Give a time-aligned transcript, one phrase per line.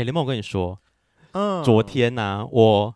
[0.00, 0.78] 哎，雷梦，我跟你说，
[1.32, 2.94] 嗯，昨天呢、啊，我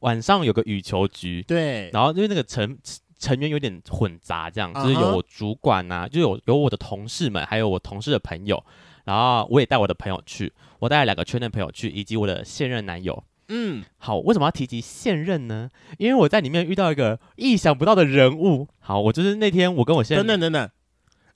[0.00, 2.76] 晚上有个羽球局，对，然后因为那个成
[3.18, 4.82] 成员有点混杂，这样、uh.
[4.82, 8.62] 就是有我主管呐、啊，就有有我的同事们，还有我同事的朋友，
[9.04, 13.24] 然后我也带我的朋友去，我带了两个圈内朋友去，以及我的现任男友。
[13.48, 15.70] 嗯，好，为什么要提及现任呢？
[15.96, 18.68] 因为我在里面遇到一个意想不到的人物。
[18.80, 20.70] 好，我就是那天我跟我现任等等等等。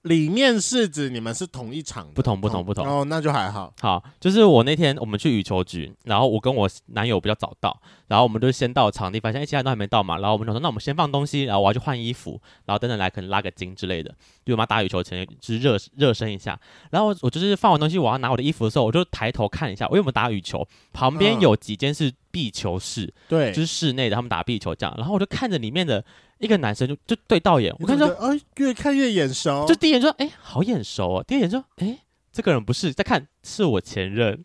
[0.03, 3.73] 里面是指你们是同一场，不同不同不同哦，那就还好。
[3.81, 14.15] 好，就是我那天我们去羽球局，然后我跟我男友比较早到，然后我们就先到场地，发现哎，其他人都还没到嘛，然后我们就说那我们先放东西，然后我要去换衣服，然后等等来可能拉个筋之类的，
[14.45, 16.59] 就我们要打羽球前就是热热身一下。
[16.91, 26.05] 然后我就是放完东西，我要拿我的衣服的时候，我就抬头看一下，因为我们打羽球旁边有几间是壁球室，对、嗯，就是室内的，他们打壁球这样，然后我就看着里面的。
[26.39, 29.67] 一个男生就就对到眼，我看说，哎，越看越眼熟。
[29.67, 31.25] 就第一眼说，哎，好眼熟哦。
[31.27, 31.99] 第二眼说，哎，
[32.33, 34.45] 这个人不是，再看是我前任。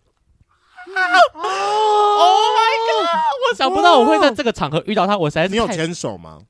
[1.36, 3.08] 哦、oh my god！
[3.52, 5.50] 我想不到我会在这个场合遇到他，我实在是。
[5.50, 6.42] 你有牵手吗？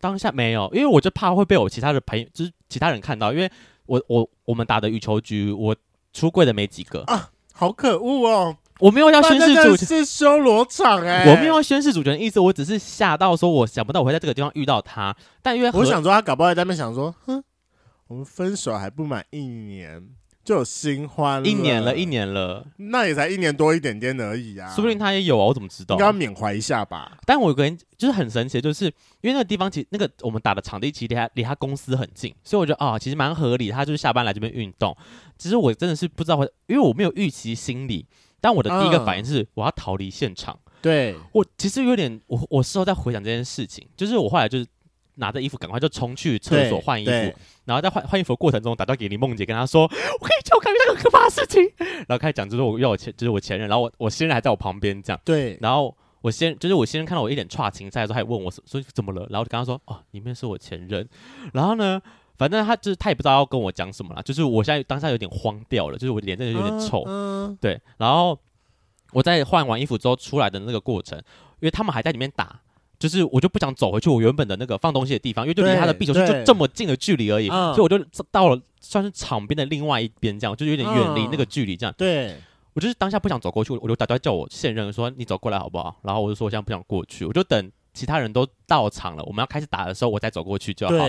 [0.00, 3.50] 当下没有，因为我就怕会被我其他的朋友，就是其他人看到，因为
[3.86, 5.74] 我我我们打的羽球局，我
[6.12, 8.56] 出柜的没几个啊，好可恶哦。
[8.78, 11.30] 我没有要宣誓主权，是修罗场哎、欸！
[11.30, 15.14] 我没有要宣誓主权的意思，我只是吓到说，我想不到我会在这个地方遇到他。
[15.42, 17.42] 但因为我想说，他搞不好在那边想说，哼，
[18.06, 20.08] 我们分手还不满一年
[20.44, 24.72] 就有新欢了，一年了，一年了，那也才一年多一点点而已啊！
[24.74, 25.96] 说不定他也有啊，我怎么知道？
[25.96, 27.18] 应该要缅怀一下吧。
[27.26, 33.70] 但我有个人就是很神奇，就是因为那个地方其实那个我们打的场地其实离他离他公司很近，所以我觉得啊、哦，其实蛮合理。
[33.70, 34.96] 他就是下班来这边运动。
[35.36, 38.06] 其实我真的是不知道会，因为我没有预期心理。
[38.40, 40.58] 但我的第一个反应是，我要逃离现场。
[40.64, 44.66] 嗯、对我其实有点，我我事后在回想这件事情，就是我后来就是
[45.16, 47.10] 拿着衣服赶快就冲去厕所换衣服，
[47.64, 49.88] 然后在换换衣服的过程中打电话给林梦姐，跟她说：“我
[50.26, 51.62] 可以叫我看那个可怕的事情。”
[52.06, 55.20] 然后开始讲，就是我要我前，就是我前任，然后我我现任还在我旁边这样。
[55.24, 61.08] 对，然后我先就是我先生看到我一脸差情在的时候，还问我说怎么了，然后就跟他说：“哦，里面是我前任。”
[61.52, 62.00] 然后呢？
[62.38, 67.02] 反正他就是他也不知道要跟我讲什么啦，就是我现在当下有点慌掉了，就是我脸真的有点臭。
[67.06, 67.80] 嗯，嗯对。
[67.96, 68.38] 然后
[69.12, 72.60] 我在换完衣服之后出来的那个过程，因为他们还在里面打，
[72.98, 77.98] 就是我就不想走回去我原本的那个放东西的地方，因为就离他的壁球室就这么近的距离而已，所以我就
[78.30, 81.76] 到了算是场边的另外一边，这样就有点远离那个距离。
[81.76, 82.36] 这样，对
[82.74, 85.96] 我就是当下不想走过去，我就打电话叫我现任说你走过来好不好？
[86.02, 91.04] 然后我就说我现在不想过去，我就等其他人都到场了，我们要开始打的时候，我再走过去就好。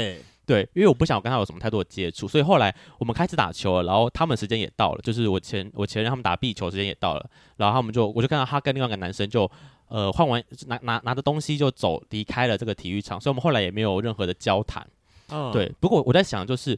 [0.49, 9.47] 对，因为我不想跟他有什么太多的接触，所以后来我们开始打球了，然后他们时间也到了，就是我前我前任他们打壁球时间也到了，然后他们就我就看到他跟另外一个男生就
[9.89, 14.87] 呃换完拿拿拿着东西就走离开了这个体育场，所以我们后来也没有任何的交谈。
[15.29, 15.71] 嗯，对。
[15.79, 16.75] 不过我在想，就是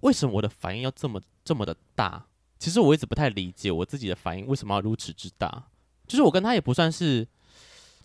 [0.00, 2.26] 为什么我的反应要这么这么的大？
[2.58, 5.62] 其实我一直不太理解我自己的反应为什么要如此之大。
[6.08, 7.24] 就是我跟他也不算是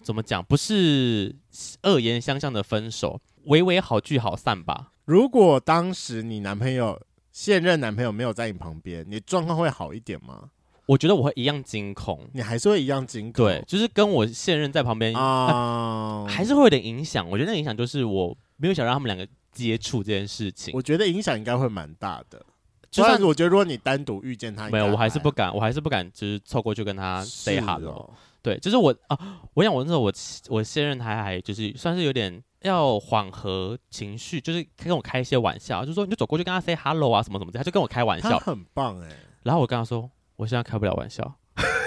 [0.04, 1.36] 怎么讲，不是
[1.82, 4.92] 恶言相向的分手，微微好聚好散吧。
[5.10, 10.52] 如果当时你男朋友现任男朋友没有在你旁边，你状况会好一点吗？
[10.86, 13.44] 我觉得我会一样惊恐，你还是会一样惊恐。
[13.44, 17.28] 对，就是跟我现任在旁边啊，还是会有点影响。
[17.28, 20.72] 我觉得那影响就是我没有想让他们两个接触这件事情。
[20.76, 22.46] 我觉得影响应该会蛮大的。
[22.92, 28.14] 就算我觉得如果你单独遇见他，没有，我还是不敢，我还是不敢，就是凑过去跟他 say hello。
[28.42, 30.12] 对，就是我啊，我想我那时候我
[30.50, 32.44] 我现任他还就是算是有点。
[32.64, 39.16] 要缓和情绪，就是跟我开一些玩笑，就说你就走过去跟他 say hello 啊，什么什么的，他就跟我开玩笑，他很棒哎、欸。
[39.44, 41.36] 然后我跟他说，我现在开不了玩笑，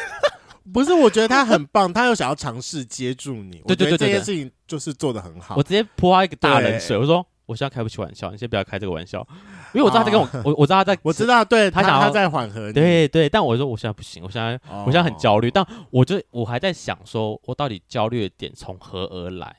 [0.72, 5.56] 不是，我觉得他很棒，他又想要尝试接住你，对对对，对，这件事情就是做的很好。
[5.58, 9.26] 我直接泼他一个大冷水，我说我现在开不起玩笑，你先不要开这个玩笑，
[9.74, 19.56] 因为我知道他在跟我，我我知道他在， 我知道，对他想他，他在缓和你，对对，但我说我现在不行，我现在、哦、我现在很焦虑，但我就我还在想说，我到底焦虑的点从何而来？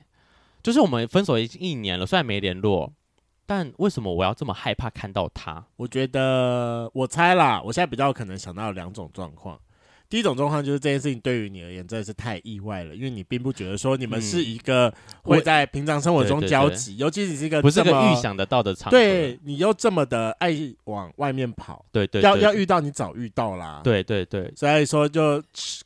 [0.62, 2.94] 就是我们分手已经一年了，虽然没联络，
[3.46, 5.66] 但为什么我要这么害怕看到他？
[5.76, 9.60] 我觉得，我猜啦，我现在比较可能想到两种状况。
[10.14, 14.94] 第一种状况就是这件事情对于你而言真的是太意外了，因为你并不觉得说你们是一个
[15.24, 25.42] 会在平常生活中交集，嗯、尤其你是一个不是个预想得到的场合，对你又这么的爱往外面跑，对对，对，要要遇到你早遇到啦，对对对，所以说就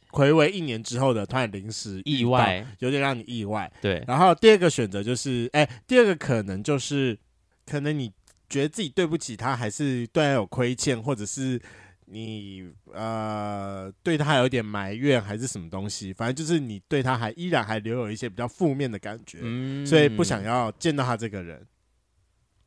[0.09, 3.71] 回违一年之后的突然临时意外，有点让你意外。
[3.79, 7.17] 对，然后第二个选择就是，哎，第二个可能就是
[7.65, 8.11] 可能你
[8.49, 11.61] 觉得自己对不起他，还是对他有亏欠，或者是。
[12.09, 21.67] 你呃对他还有一点埋怨还是什么东西，反正就是你对他还依然还留有一些比较负面的感觉，嗯，所以不想要见到他这个人。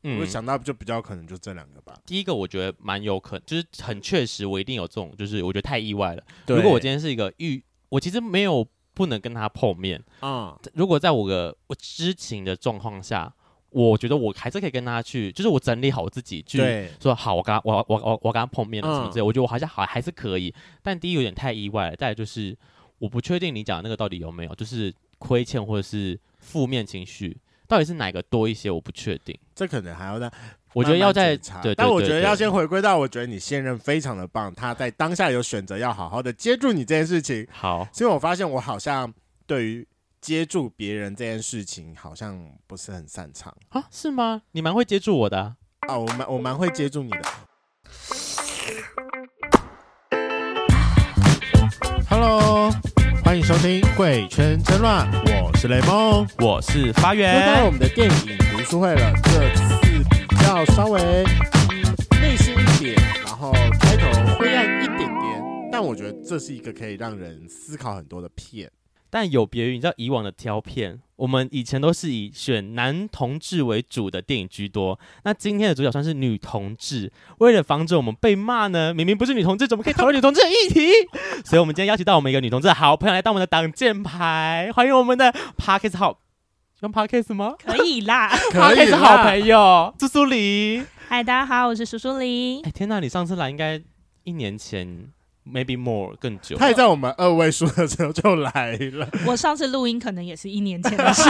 [0.03, 1.99] 嗯，我想到就比较可能就这两个吧。
[2.05, 6.23] 第一个我觉得蛮有可能，就是很确实，我一定有这种，就是我觉得太意外了。
[6.47, 10.57] 如果我今天是一个遇，我其实没有不能跟他碰面啊。
[10.63, 13.33] 嗯，如果在我的我知情的状况下。
[13.71, 16.59] 我觉得我还是可以跟他去，就是我整理好我自己，去
[16.99, 20.53] 说好，我跟他，我我我我跟他碰面了什么之类，嗯、我觉得我好像好还是可以。
[20.83, 22.53] 但第一有点太意外了，再来就是
[22.99, 29.33] 我不确定你讲的那个到底有没有，就是亏欠或者是负面情绪，到底是哪个多一些，我不确定。
[29.55, 30.29] 这可能还要再，
[30.73, 31.61] 我觉得要再查。
[31.77, 37.47] 但我觉得要先回归到，我觉得你现任非常的棒，他在当下有选择要好好的接住你这件事情。
[37.49, 39.13] 好，所以我发现我好像
[39.47, 39.87] 对于。
[40.21, 43.87] 接住别人这件事情好像不是很擅长啊？
[43.89, 44.43] 是吗？
[44.51, 45.55] 你蛮会接住我的啊！
[45.87, 47.21] 啊我蛮我蛮会接住你的。
[52.07, 52.69] Hello，
[53.25, 55.11] 欢迎收听《贵圈真乱》，
[55.43, 57.33] 我是雷梦，我是发源。
[57.39, 59.79] 又到我们的电影读书会了，这次
[60.29, 61.01] 比较稍微
[62.21, 62.95] 内心一点，
[63.25, 68.71] 然后开头灰暗一点点，但我觉得这是一个可以让人思考很多的片。
[69.11, 74.97] 但有别于你知道以往的挑片，我们以前都是以选男同志为主的电影居多。
[75.23, 80.89] 那今天的主角算是女同志，为了防止我们被骂呢，明明不是女同志，怎么可以讨论女同志的议题？
[81.45, 86.17] 所以，我们今天邀请到我们一个女同志的好朋友来当我们的挡箭牌，欢迎我们的 Parkes 好
[86.79, 87.55] 用 Parkes 吗？
[87.63, 90.83] 可以啦， Podcast 好朋友苏苏黎。
[91.09, 92.61] 嗨，大家好，我是苏苏黎。
[92.61, 93.79] 哎，天哪，你上次来应该
[94.23, 95.11] 一年前。
[95.43, 99.07] Maybe more 更久，他也在我们二位数的时候就来了。
[99.25, 101.29] 我上次录音可能也是一年前的事。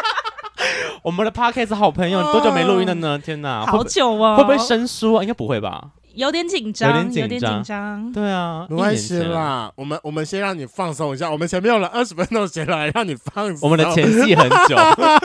[1.02, 3.18] 我们的 Podcast 好朋友，你多久没录音了呢？
[3.18, 5.22] 天哪，好久哦，会不会生疏啊？
[5.22, 5.92] 应该不会吧。
[6.14, 8.12] 有点紧张，有点紧张。
[8.12, 9.72] 对啊，没关系啦。
[9.76, 11.30] 我们我们先让你放松一下。
[11.30, 13.68] 我们前面用了二十分钟先来让你放松。
[13.70, 14.76] 我们的前戏很久，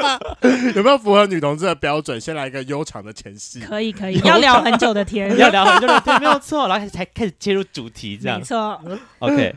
[0.76, 2.20] 有没有符合女同志的标准？
[2.20, 3.60] 先来一个悠长的前戏。
[3.60, 6.68] 可以可以，要聊很久的天， 要聊很久的天，没有错。
[6.68, 8.80] 然后才开始切入主题，这样没错。
[9.20, 9.56] OK，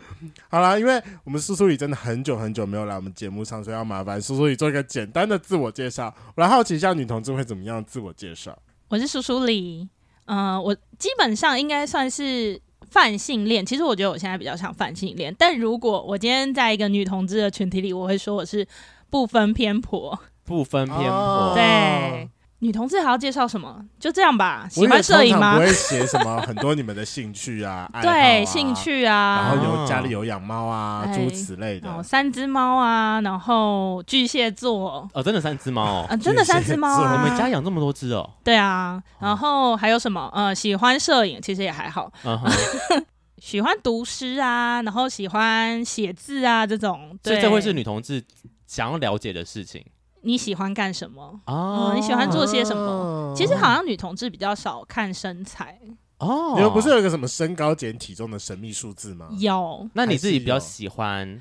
[0.48, 6.12] 好了，因为我们苏苏里真的很久很久没有来我们节目上，所以要麻烦苏苏里做一个简单的自我介绍。
[6.34, 8.56] 我来好奇一下，女同志会怎么样自我介绍？
[8.88, 9.88] 我是苏苏梨。
[10.30, 13.66] 嗯、呃，我基本上应该算是泛性恋。
[13.66, 18.64] 其实我觉得我现在比较像泛性恋，但如果我今天在一个女同志的群体里，我会说我是
[19.10, 20.16] 不分偏颇。
[20.44, 22.30] 不分偏颇，对。
[22.62, 23.82] 女同志还要介绍什么？
[23.98, 24.66] 就这样吧。
[24.70, 25.54] 喜欢摄影吗？
[25.54, 31.90] 不会写什么很多你们的兴趣啊， 啊对，兴趣啊，然后有家里有养猫啊，诸如此类的。
[31.90, 35.08] 哦，三只猫啊，然后巨蟹座。
[35.14, 37.22] 哦，真的三只猫哦，啊，真的三只猫啊。
[37.22, 38.28] 你们家养这么多只哦？
[38.44, 40.30] 对啊，然后还有什么？
[40.34, 42.12] 呃，喜欢摄影，其实也还好。
[42.24, 42.50] 嗯哼，
[43.40, 47.18] 喜欢读诗啊，然后喜欢写字啊，这种。
[47.22, 48.22] 对，所以这会是女同志
[48.66, 49.82] 想要了解的事情。
[50.22, 51.40] 你喜欢干什么？
[51.46, 52.82] 哦、嗯，你喜欢做些什么？
[52.82, 55.78] 哦、其实好像女同志比较少看身材
[56.18, 56.54] 哦。
[56.56, 59.28] 你们不是有一个什么身高减体重的神秘数字吗？
[59.38, 59.88] 有。
[59.94, 61.40] 那你自己比较喜欢？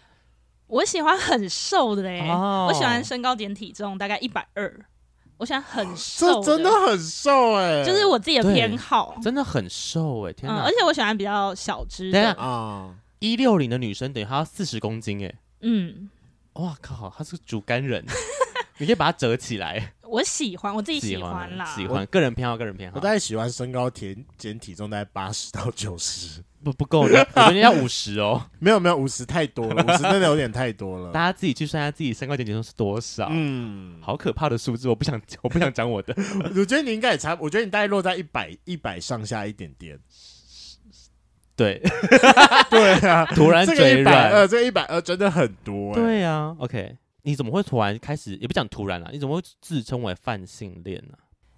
[0.68, 2.30] 我喜欢很瘦的嘞。
[2.30, 4.86] 哦、我喜欢身高减体重大概一百二。
[5.38, 9.16] 我喜欢很瘦，这真的很瘦哎、欸，就是我自己的偏好。
[9.22, 10.64] 真的很瘦哎、欸，天哪、嗯！
[10.66, 15.36] 而且我喜欢比较小只的啊，一六零的女生等于她要四十公斤哎、欸。
[15.62, 16.10] 嗯。
[16.54, 18.06] 哇靠，她是个竹竿人。
[18.80, 19.94] 你可以把它折起来。
[20.10, 21.66] 我喜欢，我自己喜欢啦。
[21.76, 22.98] 喜欢，个人偏好，个人偏好。
[22.98, 28.42] 我大概喜欢身高减减体重大概八十到九十，不不够的，我觉得要五十哦。
[28.58, 31.12] 没有没有，五十太多了， 五十真的有点太多了。
[31.12, 33.28] 大家自己去算一下自己身高减体重是多少。
[33.30, 36.16] 嗯，好可怕的数字，我不想我不想讲我的。
[36.56, 40.00] 我觉得你应该也差，我觉得你大概落在一百一百上下一点点。
[41.56, 41.80] 对
[42.70, 45.94] 对啊，突然嘴软，呃，这一百二真的很多。
[45.94, 46.96] 对啊，OK。
[47.24, 48.36] 你怎么会突然开始？
[48.38, 51.18] 也不讲突然了，你怎么会自称为泛性恋呢？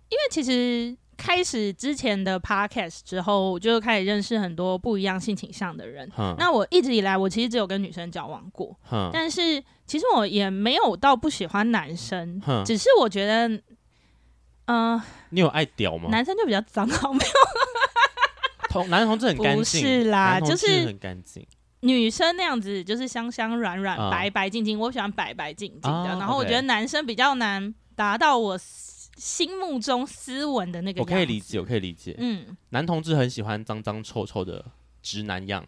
[0.10, 6.10] 因为其实开始之前的 podcast 之后，我就开始认识很多不一样性倾向的人。
[6.18, 8.78] 嗯、那我一直以来，我其实只有跟女生交往过。
[8.92, 13.48] 嗯、但是其实我也没有到不喜欢男生，嗯、只是我觉得，
[14.66, 16.10] 嗯、呃，你有爱屌吗？
[16.10, 17.32] 男生就比较脏，好没有？
[18.70, 21.46] 同男同志很干净，不是啦，就是很干净。
[21.82, 25.90] 女生那样子就是香香软软、uh, 白白净净，我喜欢白白净净的。
[25.90, 28.58] Uh, 然后我觉得男生比较难达到我
[29.18, 31.02] 心目中斯文的那个。
[31.02, 32.16] 我可以理解，我可以理解。
[32.18, 34.64] 嗯，男同志很喜欢脏脏臭臭的
[35.02, 35.66] 直男样，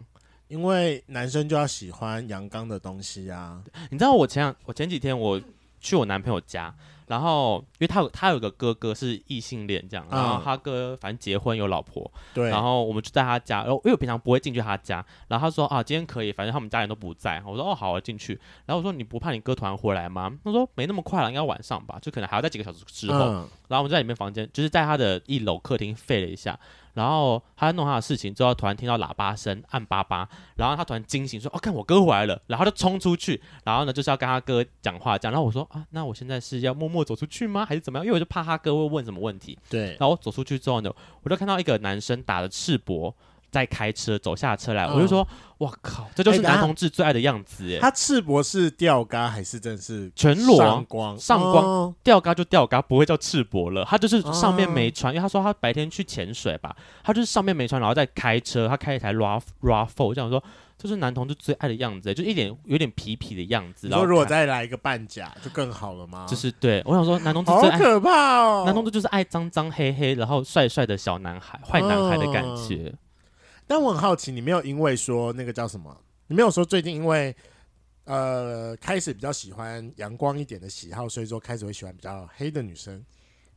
[0.48, 3.64] 因为男生就要喜欢阳刚的东西啊。
[3.90, 5.42] 你知道我前两我前几天我
[5.80, 6.74] 去我男朋友家。
[7.08, 20.32] 然后，因为他有他有个哥哥是异性恋这样，然后他哥反正结婚有老婆，对、嗯，然后我们就在他家，然后因为我平常不会进去他家，然后他说啊，今天可以，反正他们家人都不在，我说哦好，我进去，然后我说你不怕你哥突然回来吗？
[20.44, 26.60] 他说没那么快了，应该晚上吧，就可能还要在几个小时之后，嗯、然后我们在里面房间，就是在他的一楼客厅废了一下。
[26.94, 35.34] 然后他在弄他的事情之后，突然听到喇叭声，按叭叭，然后他突然惊醒，说：“哦，看我哥回来了！”然后就冲出去，然后呢就是要跟他哥讲话，这样。
[35.34, 37.66] 然后我说：“啊，那我现在是要默默走出去吗？
[37.66, 38.06] 还是怎么样？
[38.06, 39.90] 因为我就怕他哥会问什么问题。”对。
[39.92, 43.14] 然后我走出去之后呢，我就看到一个男生打着赤膊。
[43.54, 45.26] 在开车走下车来，我就说
[45.60, 51.16] ：“哇靠，这就是男同志最爱的样子！”哎，他赤膊是吊嘎还是真是全裸上光？
[51.20, 53.86] 上光，吊嘎就吊嘎，不会叫赤膊了。
[53.86, 60.44] 他就是上面没穿，因为他说他白天去潜水吧，他就是上面没穿，然后再开车，他开一台 RAV RAV4，这样说，
[60.78, 63.88] 这是男同志最爱的样子，就一点有点皮皮的样子。
[63.88, 66.26] 然后如果再来一个半甲，就更好了吗？
[66.28, 72.92] 就是对，我想说男同志最可怕哦，男同志就是爱脏脏黑黑，然后帅帅的小男孩，坏男孩的感觉。
[73.66, 75.96] 但我很好奇，你没有因为说那个叫什么？
[76.28, 77.36] 你没有说最近因为
[78.06, 83.04] 呃开始比较喜欢阳光一点的喜好，所以说开始会喜欢比较黑的女生？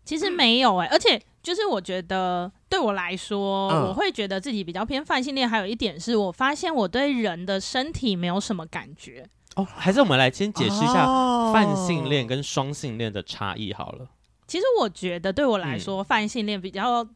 [0.04, 5.48] 其实没有哎、欸，而且就是我觉得对我来说，嗯、我会觉得自己比较偏泛性恋。
[5.48, 9.64] 还有一点是我发现我对人的身体没有什么感觉哦。
[9.64, 11.06] 还是我们来先解释一下
[11.52, 14.08] 泛性恋跟双性恋的差异好了。
[14.46, 17.06] 其实我觉得对我来说，泛性恋比较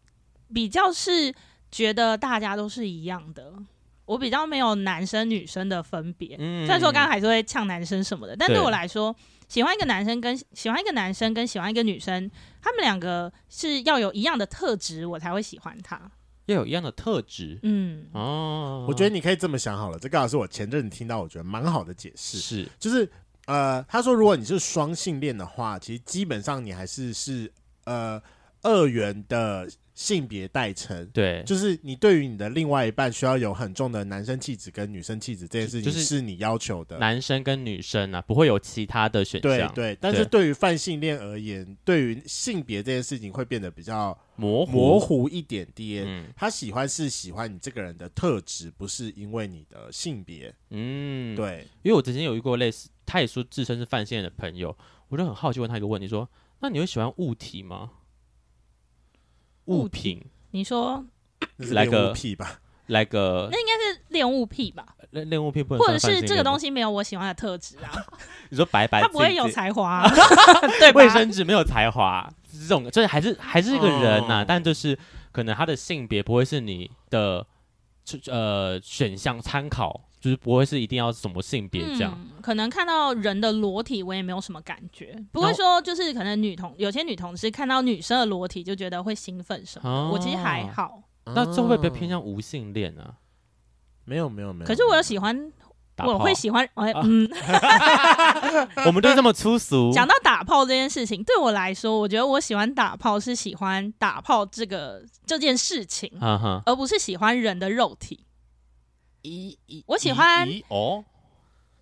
[0.55, 1.35] 比较是。
[1.71, 3.53] 觉得大家都是一样的，
[4.05, 6.37] 我比较没有男生女生的分别。
[6.39, 9.15] 嗯，虽然说刚刚还是会呛男生什么的，但对我来说，
[9.47, 12.29] 喜欢一个男生跟喜欢一个男生跟喜欢一个女生，
[12.61, 16.11] 他们两个是要有一样的特质，我才会喜欢他。
[16.47, 23.09] 要有一样的特质，嗯，哦，我觉得你可以这么想好了，这刚好是我前阵子听到我觉得蛮好的解释，是，就是
[23.47, 27.53] 呃，他说如果你是双性恋的话，其实基本上你还是是
[27.85, 28.21] 呃
[28.63, 29.71] 二元的。
[30.01, 36.97] 性别代称，对，就是你对于你的另外一半需要有很重的男生气质跟女生气质这件事情，是你要求的。
[36.97, 39.71] 男生跟女生啊，不会有其他的选项。
[39.75, 46.03] 对对，但是对于泛性恋而言，对于性别这件事情会变得比较模糊模糊一点点。
[46.07, 50.51] 嗯，他喜欢是喜欢你这个人的特质，不是因为你的性别。
[50.71, 54.75] 嗯，对，因为我之前有遇过类似，他也说自身是泛性恋的朋友，
[55.09, 56.27] 我就很好奇问他一个问题，说：
[56.61, 57.91] 那你会喜欢物体吗？
[59.67, 61.05] 物品，你说
[61.59, 64.95] 来个屁吧，来个那应该是恋物癖吧？
[65.11, 67.91] 恋恋物癖不能，或者是这个东西没有我喜欢的特质啊？
[68.51, 70.09] 你说白白，他不会有才华，
[70.79, 71.01] 对吧？
[71.01, 74.99] 卫生纸没有才华，这种这还是还是一个人呐，但就是
[75.33, 77.47] 可能他的性别不会是你的
[78.29, 80.09] 呃选项参考。
[80.21, 91.03] 就是不会是一定要什么性别这样、嗯，可能看到人的裸体我也没有什么感觉，不会说就是可能女同有些女同事看到女生的裸体就觉得会兴奋什么，哦、我其实还好。
[91.25, 93.15] 那这会不会偏向无性恋呢、啊？
[94.05, 94.67] 没有没有没有。
[94.67, 95.53] 可是我有喜欢，
[95.99, 97.29] 我会喜欢，哎嗯，
[98.87, 99.93] 我们都这么粗俗。
[99.93, 106.11] 讲到打炮这件事情，对我来说，我觉得我喜欢打炮是喜欢打炮这个这件事情，
[106.67, 108.25] 而不是喜欢人的肉体。
[109.23, 111.05] 一一，我喜欢哦。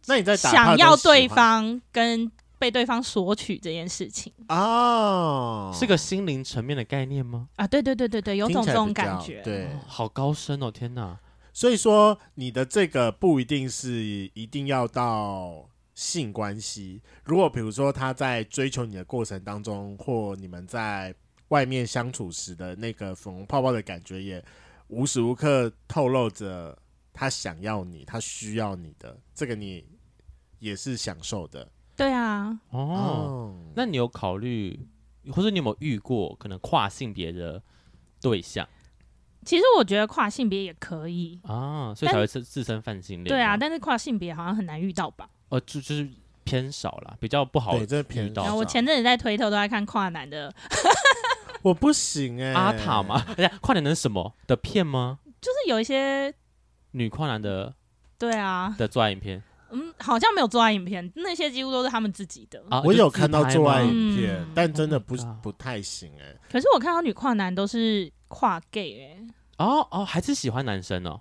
[0.06, 7.48] 那你在想要对方跟被对方索取这件事情哦，是个心灵层面的概念吗？
[7.56, 11.18] 啊，对对对对对，有种这种感觉，对、哦，好高深哦，天哪！
[11.52, 13.90] 所以说你的这个不一定是
[14.32, 21.14] 一定要到性关系，如果比如说他在追求你的过程当中，或你们在
[21.48, 24.42] 外面相处时的那个粉红泡泡的感觉，也
[24.88, 26.78] 无时无刻透露着。
[27.18, 29.84] 他想要你，他需要你的，这个你
[30.60, 31.68] 也是享受的。
[31.96, 34.86] 对啊，哦，哦，那你有考虑，
[35.32, 37.60] 或者你有没有遇过可能跨性别的
[38.20, 38.68] 对象？
[39.44, 43.26] 其实我觉得跨性别也可以啊，所以才会是自身泛性恋。
[43.26, 45.28] 对啊，但是跨性别好像很难遇到吧？
[45.48, 46.08] 呃，就就是
[46.44, 47.84] 偏少了，比较不好遇到。
[47.84, 48.54] 对，这偏少。
[48.54, 50.54] 我前阵子在推特都在看跨男的，
[51.62, 53.26] 我不行哎、欸，阿塔嘛？
[53.36, 55.18] 哎呀，跨男能什么的片吗？
[55.40, 56.32] 就是有一些。
[56.92, 57.74] 女跨男的，
[58.18, 62.62] 对啊，的做爱影片，嗯，好像没有做爱影片，那些几乎都是他们自己的。
[62.70, 66.40] 啊，我有看到做爱影片，嗯、但真的不不太行哎、欸。
[66.50, 69.26] 可是我看到女跨男都是跨 gay 哎、欸。
[69.58, 71.20] 哦哦，还是喜欢男生哦，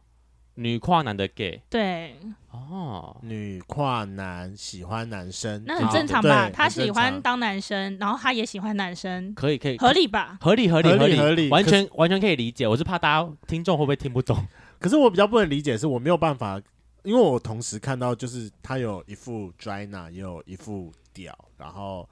[0.55, 1.61] 女跨男的 gay。
[1.69, 2.15] 对。
[2.51, 6.49] 哦，女跨男喜欢男生，那很正常吧？
[6.49, 10.37] 他喜欢当男生，然后他也喜欢男生，可以可以，合理吧？
[10.41, 12.67] 合理合理合理合理，完全完全可以理解。
[12.67, 14.43] 我是怕大家听众会不会听不懂。
[14.79, 16.61] 可是我比较不能理解，是我没有办法，
[17.03, 22.07] 因为我同时看到，就是他有一副 Drina，也有一副屌，然后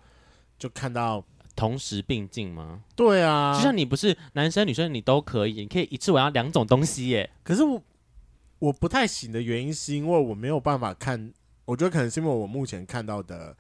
[0.58, 1.24] 就看到
[1.56, 2.84] 同时并进吗？
[2.96, 7.30] 对啊，就像你不是男生女生你都可以，你可以一次玩两种东西耶。
[7.44, 7.82] 可是我
[8.60, 11.32] 我不太行的原因是因为我没有办法看，
[11.66, 13.56] 我觉得可能是因为我目前看到的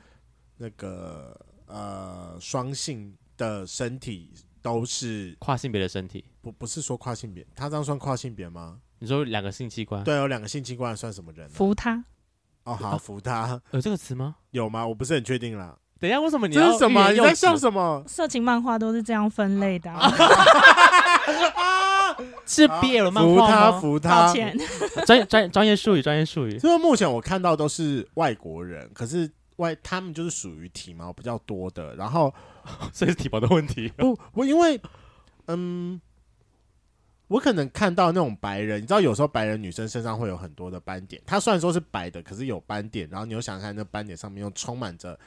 [0.58, 4.32] 那个呃双性的身体
[4.62, 8.82] 都是跨性别的身体，不不是说跨性别，他这样算跨性别吗？
[9.00, 10.04] 你说两个性器官？
[10.04, 11.48] 对，有两个性器官算什么人？
[11.50, 12.04] 扶他？
[12.64, 14.36] 哦，好，扶他有这个词吗？
[14.52, 14.86] 有吗？
[14.88, 15.78] 我不是很确定啦。
[16.00, 17.12] 等一下，为什么你这是什么？
[17.12, 18.04] 你在笑什么？
[18.08, 19.92] 色情漫画都是这样分类的。
[19.92, 20.12] 啊
[22.46, 24.28] 是 BL 漫画扶他，扶他。
[24.28, 24.58] 抱歉，
[25.06, 26.58] 专专专业术语，专业术语。
[26.64, 32.34] 因为目前我看到都是外国人，可是外他们就是属于体毛比较多的，然后
[32.94, 33.90] 所以是体毛的问题。
[33.98, 34.80] 不，我因为
[35.48, 36.00] 嗯。
[37.27, 41.22] 我可能看到那种白人，你知道，有时候白人女生身上会有很多的斑点。
[41.25, 43.10] 她虽然说是白的，可是有斑点。
[43.10, 45.17] 然后你又想看那斑点上面又充满着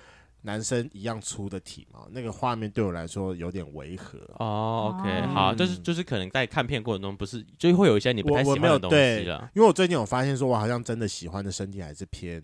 [0.43, 4.17] 男生一样粗的体毛，那个画面对我来说有点违和。
[4.39, 9.51] 哦，OK，好，就是就是可能在看片过程中，不是就会有一些你不太喜欢的东西了。
[9.57, 12.41] 因为我最近有发现，说我好像真的喜欢的身体还是偏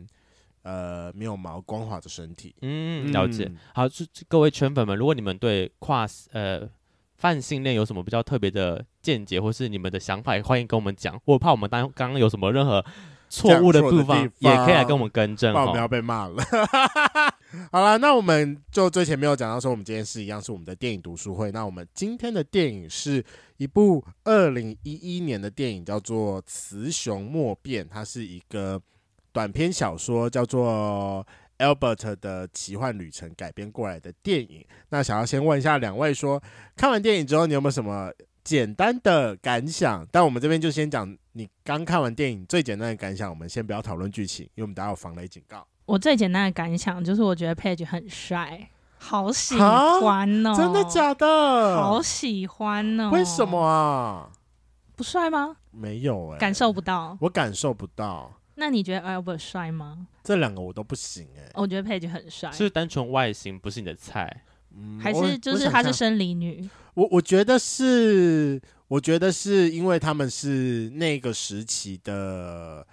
[0.62, 2.52] 呃没有毛光滑的身体。
[2.62, 3.48] 嗯，了解。
[3.72, 6.68] 好，就各位圈粉们，如果你们对跨呃。
[7.16, 11.18] 泛性恋有什么比较特别的见解，或是你们的想法，也欢迎跟我们讲。
[11.24, 12.84] 我怕我们当刚刚有什么任何
[13.28, 15.54] 错误的部分，也可以来跟我们更正。
[15.54, 16.42] 我们要被骂了。
[17.70, 21.50] 好了，那我们就最前面有讲到说，我们今天是一样是我们的电影读书会。
[21.52, 23.24] 那我们今天的电影是
[23.56, 28.80] 一部二零一一年的电影，叫做《雌雄莫辨》，它是一个
[29.32, 31.26] 短篇小说，叫做。
[31.58, 36.42] Albert 的奇幻旅程改编过来的电影，那想要先问一下两位说，说
[36.76, 40.06] 看完电影之后，你有没有什么简单的感想？
[40.10, 45.66] 但我们这边就先讲你刚看完电影最简单的感想，我们先不要讨论剧情，因为我们等下有防雷警告。
[45.86, 50.54] 我最简单的感想就是，我觉得 Page 很帅，好喜欢哦！
[50.56, 51.26] 真的假的？
[51.76, 53.10] 好喜欢哦！
[53.10, 54.30] 为什么啊？
[54.96, 55.56] 不帅吗？
[55.70, 58.32] 没有哎、欸，感受不到，我感受不到。
[58.54, 60.06] 那你觉得 Albert 帅吗？
[60.24, 61.52] 这两个我都不行哎、欸。
[61.54, 66.68] 我觉得佩 a 很帅，是单纯外形不是你的菜，嗯、还是就是她是生理女？
[66.94, 72.84] 我我，我觉得是，我觉得是因为他们是那个时期的。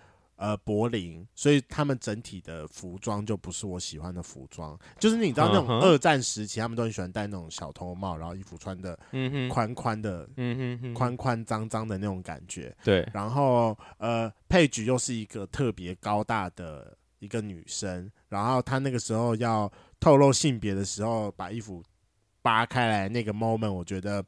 [0.41, 8.97] 呃，柏林，所以他们整体的服装就不是我喜欢的服装，就是你知道那种二战时期，他们都很喜欢戴那种小头帽，然后衣服穿的
[9.51, 10.27] 宽宽的，
[10.95, 12.75] 宽宽脏脏的那种感觉。
[12.83, 21.81] 对，然后呃，佩菊又是一个特别高大的一个女生，然后她那个时候要透露性别的时候，把衣服
[22.41, 24.21] 扒开来那个 moment，我觉得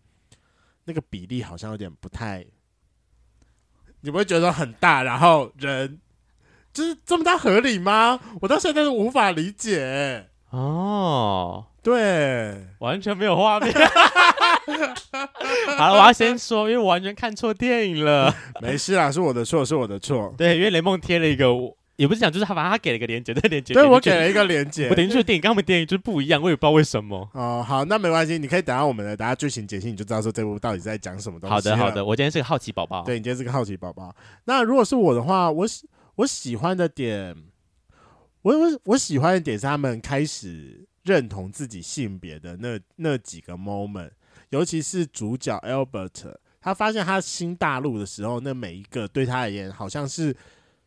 [0.85, 2.45] 那个比例好像有点不太，
[3.99, 5.99] 你不会觉得很大，然后人。
[6.73, 8.19] 就是这么大合理吗？
[8.41, 11.67] 我到现在都无法理解哦。
[11.83, 13.71] 对，完全没有画面。
[15.77, 18.35] 好了，我要先说，因为我完全看错电影了。
[18.59, 20.33] 没事啦，是我的错，是我的错。
[20.35, 21.45] 对，因为雷梦贴了一个，
[21.95, 24.89] 也不是讲，就是他把他给了一个连接，这个连接，对我给了一个连接。
[24.89, 27.29] 我等于说电影跟他们电影就是不一样，我也不知道为什么。
[27.33, 31.53] 哦，好，那没关系，你可以等下我们的，等下剧情解析，你就知道说这部到底在讲什么东西。
[31.53, 33.03] 好的，好的，我今天是个好奇宝宝。
[33.03, 34.15] 对，你今天是个好奇宝宝。
[34.45, 35.87] 那如果是我的话，我喜。
[36.15, 37.35] 我喜欢的点，
[38.43, 44.11] 我我我喜欢的点是他们开始认同自己性别的那那几个 moment，
[44.49, 50.37] 尤其是主角 Albert，他发现他新大陆的时候，那每一个对他而言好像是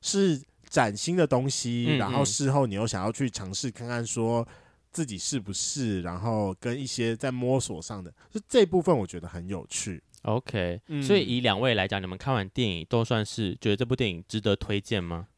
[0.01, 0.41] 是
[0.77, 4.47] 崭新的东西，嗯嗯，然后事后你又想要去尝试看看，说
[4.93, 10.03] 自己是不是，然后跟一些在摸索上的，就这部分我觉得很有趣。
[10.25, 15.29] OK，、嗯、所以以两位来讲，你们看完电影都算是觉得这部电影值得推荐吗？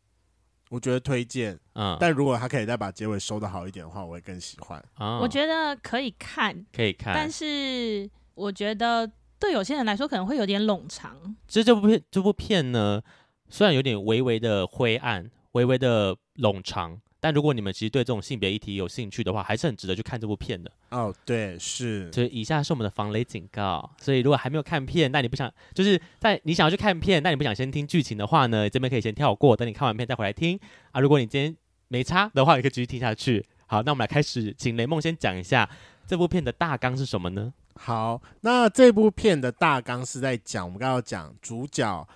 [0.71, 4.85] 我觉得推荐，嗯，但如果他可以再把结尾收的好一点的话，我会更喜欢。
[4.97, 11.17] 哦、我觉得可以看，可以看，但是我觉得对有些人来说可能会有点冗长。
[11.47, 13.01] 其实这部片，这部片呢，
[13.49, 17.01] 虽然有点微微的灰暗，微微的冗长。
[17.21, 20.71] 但如果你们其实对这种性别议题有兴趣的话，还是很值得去看这部片的。
[20.91, 22.09] 哦，对，是。
[22.13, 23.91] 所以以下是我们的防雷警告。
[24.01, 30.57] 所以如果还没有看片，但你不想，就是在你想要去看片，但你不想先听剧情的话呢，这边可以先跳过，等你看完片再回来听
[30.93, 31.01] 啊。
[31.01, 31.57] 如果你今天
[31.89, 33.45] 没差的话，也可以继续听下去。
[33.67, 35.69] 好，那我们来开始，请雷梦先讲一下
[36.07, 37.53] 这部片的大纲是什么呢？
[37.75, 42.09] 好，那这部片的大纲是在讲，我们刚刚讲主角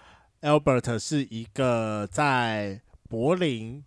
[0.43, 3.83] Albert 是一个在柏林。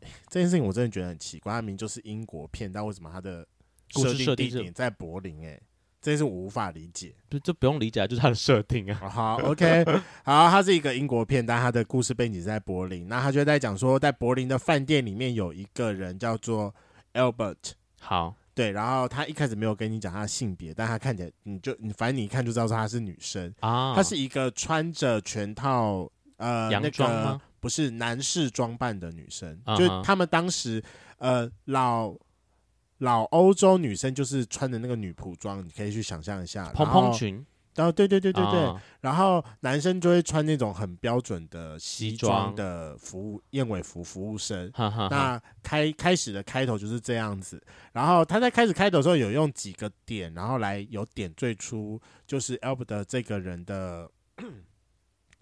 [0.28, 3.46] 这件事情我真的觉得很奇怪，他明明就是英国片，但为什么他的
[3.88, 5.44] 设定地点在柏林？
[5.46, 5.60] 哎，
[6.00, 7.14] 这件事我无法理解。
[7.30, 8.94] 就这不用理解，就是他的设定啊。
[9.08, 9.84] 好，OK，
[10.22, 13.08] 好，他是一个英国片，但他的故事背景是在柏林。
[13.08, 16.74] 那他就在讲说，在柏林的饭店里面有一个人叫做
[17.14, 17.72] Albert。
[18.00, 18.36] 好。
[18.54, 23.94] 对，然后他一开始没有跟你讲他的性别，但他看起来，你就你反正你一看就知道说她是女生啊。
[23.94, 30.82] 她是一个穿着全套呃那个不是男士装扮的女生，啊、就他们当时
[31.18, 32.14] 呃老
[32.98, 37.44] 老欧洲女生就是穿的那个女仆装，你可以去想象一下，蓬蓬裙。
[37.74, 44.70] 然后对对对对对，哦、然后男生就会穿那种很标准的西装的服务燕尾服服务生。
[44.72, 47.60] 哈哈哈，那开开始的开头就是这样子，
[47.92, 54.08] 然后他在开始开头的时候有用几个点，然后来有点缀出就是 Albert 这个人的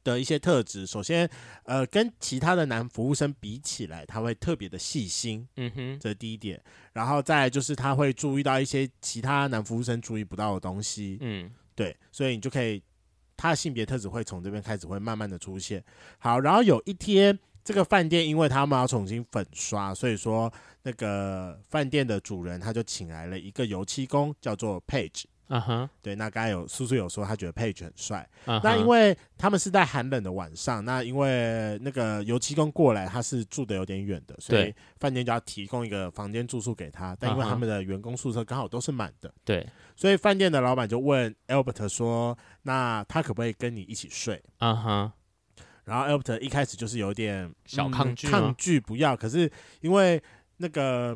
[0.03, 0.87] 的一些特质。
[0.87, 1.29] 首先，
[1.65, 5.47] 呃，跟其他的男服务生比起来，他会特别的细心。
[5.57, 6.61] 嗯哼，这是第一点。
[6.95, 11.19] 然后再来就是他会注意到一些其他男服务生注意不到的东西。
[11.21, 11.51] 嗯。
[11.83, 12.81] 对，所以你就可以，
[13.37, 15.83] 他的性别特质会从这边开始会慢慢的出现。
[16.19, 20.53] 好，然后有一天，这个饭店因为他们要重新粉刷，所以说
[20.85, 25.25] 那个饭店的主人他就请来了一个油漆工，叫做 Page。
[25.49, 28.27] 嗯哼，对，那刚才有叔叔有说他觉得 Page 很帅。
[28.47, 28.61] Uh huh.
[28.65, 37.15] 那因为他们是在寒冷的晚上，那因为那个油漆工过来，他是住的有点远的，所以饭店就要提供一个房间住宿给他。
[37.21, 39.69] 但因为他们的员工宿舍刚好都是满的，对、uh，huh.
[39.95, 45.13] 所以饭店的老板就问 Albert 说：“那他可不可以跟你一起睡？”嗯哼，
[45.85, 49.15] 然后 Albert 一开始就是有点小抗拒，抗拒不要。
[49.15, 49.53] 可是
[49.83, 50.23] 因为
[50.57, 51.15] 那个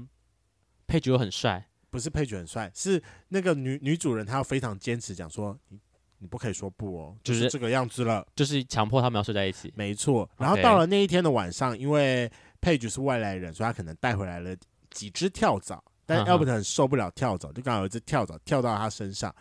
[0.86, 1.66] Page 又很帅。
[1.96, 5.80] 不是配角很帅，是那个女女主人，她要非常坚持讲说，你
[6.18, 9.72] 你不可以说不哦，就是这个样子了，就是强迫他们要睡在一起。
[9.74, 12.30] 没错，然后到了那一天的晚上，因为
[12.60, 14.54] 配角是外来人，所以他可能带回来了
[14.90, 19.34] 几只跳蚤，但 Albert 很受不了跳蚤，就刚好有一只跳蚤跳到他身上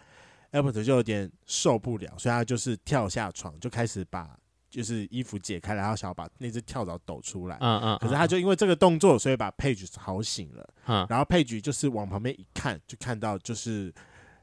[0.54, 4.40] ，Albert 就有点受不了，所以他就是跳下床，就开始把。
[4.76, 7.58] 就是衣服解开，然后想要把那只跳蚤抖出来。
[7.62, 7.98] 嗯嗯。
[7.98, 10.68] 可是他就因为这个动作，所以把 Page 吵醒了。
[10.88, 11.08] 嗯。
[11.10, 13.94] 然后 Page 就是往旁边一看，就看到就是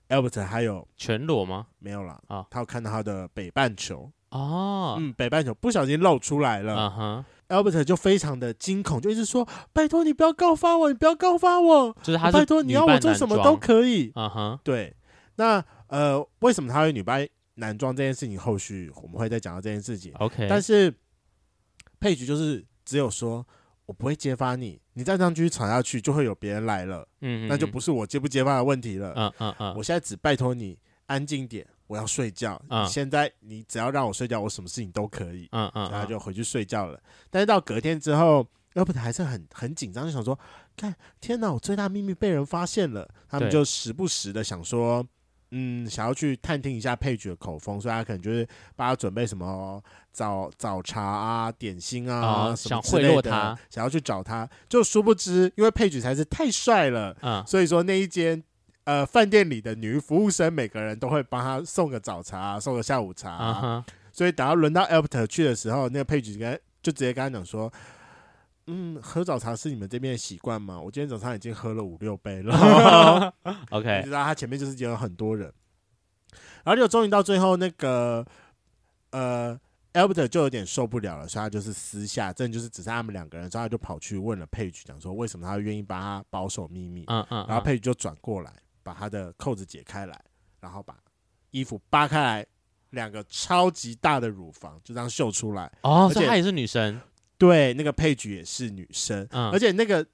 [0.09, 1.67] Albert 还有全裸吗？
[1.79, 2.19] 没有了。
[2.29, 2.47] 啊。
[2.51, 4.11] 他有看到他的北半球。
[4.31, 4.97] 哦。
[4.99, 6.75] 嗯，北半球不小心露出来了。
[6.75, 7.25] 嗯哼。
[7.49, 12.33] Albert 就非常的惊恐，就一直说：“拜托你不要告发我，你不要告发我。”就是他。
[12.33, 14.11] 拜托你要我做什么都可以。
[14.15, 14.59] 嗯哼。
[14.65, 14.97] 对。
[15.37, 20.13] 那呃，为什么他会女扮男装这件事情，后续我们会再讲到这件事情。
[20.15, 20.93] OK，但是
[22.01, 23.47] 配局就是只有说，
[23.87, 27.07] 我不会揭发你，你再这样继续吵下去，就会有别人来了。
[27.21, 29.13] 嗯，那就不是我揭不揭发的问题了。
[29.17, 32.61] 嗯嗯嗯，我现在只拜托你安静点，我要睡觉。
[32.71, 35.47] 嗯，现在你只要让我睡觉，我什么事情都可以。
[35.53, 36.99] 嗯嗯，然后就回去睡觉了。
[37.29, 40.39] 但是到隔天之后，Albert 还是很很紧张，就想说，
[40.75, 43.09] 看天哪，我最大秘密被人发现了。
[43.29, 45.07] 他们就时不时的想说。
[45.53, 58.43] 嗯，想要去探听一下配角的口风，所以他可能就是帮他准备什么早早茶啊、点心啊、哦、什么之类的，想，想要去找他，就殊不知，因为配角实在是太帅了，嗯，所以说那一间
[58.85, 67.73] 呃饭店里的女服务生每个人都会帮他送个早茶、送个下午茶，嗯、所以等到轮到 Albert 去的时候，那个配角跟就直接跟他讲说。
[68.67, 70.81] 嗯，喝早茶是你们这边的习惯吗？
[70.81, 73.35] 我今天早上已经喝了五六杯了。
[73.71, 75.53] OK，你知道他前面就是有很多人，
[76.65, 78.25] 然后就终于到最后，那个
[79.11, 79.59] 呃
[79.95, 87.05] ，Albert 就有点受不了了，所以他就是私下，真的就是只剩他们两个人，所以他就跑去问了 Page，讲说为什么他愿意帮他保守秘密。
[87.09, 90.25] 嗯嗯，然后 Page 就转过来，把他的扣子解开来，
[90.61, 90.97] 然后把
[91.51, 92.47] 衣服扒开来，
[92.91, 95.71] 两个超级大的乳房就这样秀出来。
[95.83, 97.01] 哦，所以她也是女生。
[97.43, 100.07] 对，那个配角也是女生，嗯、而且那个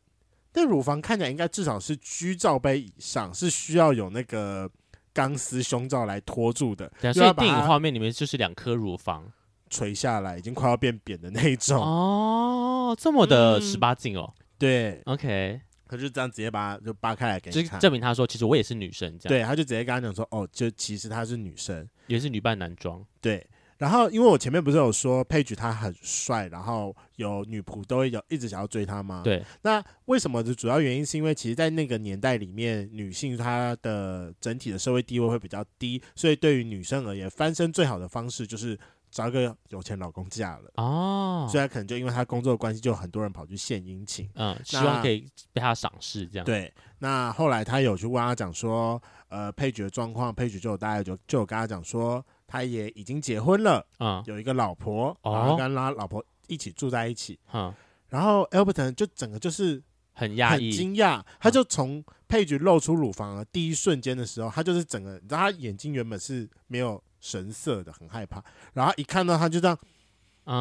[0.54, 4.70] 那乳房看起来应该至少是 G 罩杯以上，是需要有那个
[5.12, 6.90] 钢丝胸罩来托住的。
[6.98, 9.30] 对，所以电影画面里面就是两颗乳房
[9.68, 11.78] 垂下来，已经快要变扁的那一种。
[11.78, 14.32] 哦，这么的十八禁哦。
[14.56, 19.18] 对，OK，他就这样直接把它就扒开来给你看，证明他说其实我也是女生。
[19.18, 23.04] 这样，对，他就直接跟他讲说，哦，就其实她是女生，也是女扮男装。
[23.20, 23.46] 对。
[23.78, 29.22] 然后，因为我前面不是有说佩菊他很帅，然后有女仆都会有一直想要追他吗？
[29.22, 29.40] 对。
[29.62, 38.76] 那为什么的主要原因是因为其实，在那个年代里面，女性她的整体的社会地位会比较低，所以对于女生而言，翻身最好的方式就是
[39.12, 40.72] 找一个有钱老公嫁了。
[40.74, 41.46] 哦。
[41.48, 46.44] 所以他可能就因为他工作的关系，就很多人跑去献殷勤，嗯，希望可以被他赏识这样。
[46.44, 46.72] 对。
[46.98, 52.26] 那后来他有去问他讲说，呃，佩菊的状况，佩菊就有大概就就有跟他讲说。
[52.48, 57.72] 他也已经结婚了，嗯，有一个老婆，然后跟他老婆一起住在一起，嗯，
[58.08, 59.80] 然后 Albert 就整个就是
[60.14, 69.78] 很压抑，很惊讶，他就从佩菊露出乳房的第一瞬间的时候，他就是整个，你知道他眼睛原本是没有神色的，很害怕，然后一看到他就这样，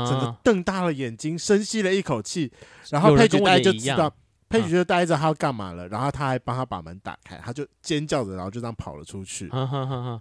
[0.06, 2.52] 整个瞪大了眼睛，深吸了一口气，
[2.90, 4.14] 然后佩菊就知道，
[4.50, 9.48] 佩菊就呆着他要干嘛了，然后他还帮他把门打开，他就尖叫着，然后就这样跑了出去，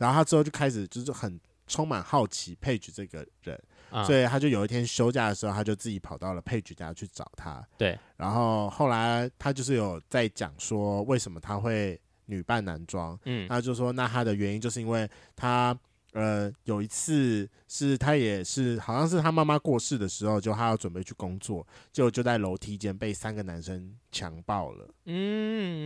[0.01, 3.61] 然后他之后就开始就是很充满好奇佩菊这个人。
[4.05, 7.67] 所以他就有一天休假的时候，他就自己跑到了佩菊家去找他。
[7.79, 13.19] 对，然后后来他就是有在讲说为什么他会女扮男装。
[13.25, 15.75] 嗯，他就说那他的原因就是因为他
[16.13, 24.85] 呃有一次是他也是好像是他妈妈过世的时候，就他要准备去工作，就就在楼梯间被三个男生强暴了。
[25.05, 25.81] 嗯嗯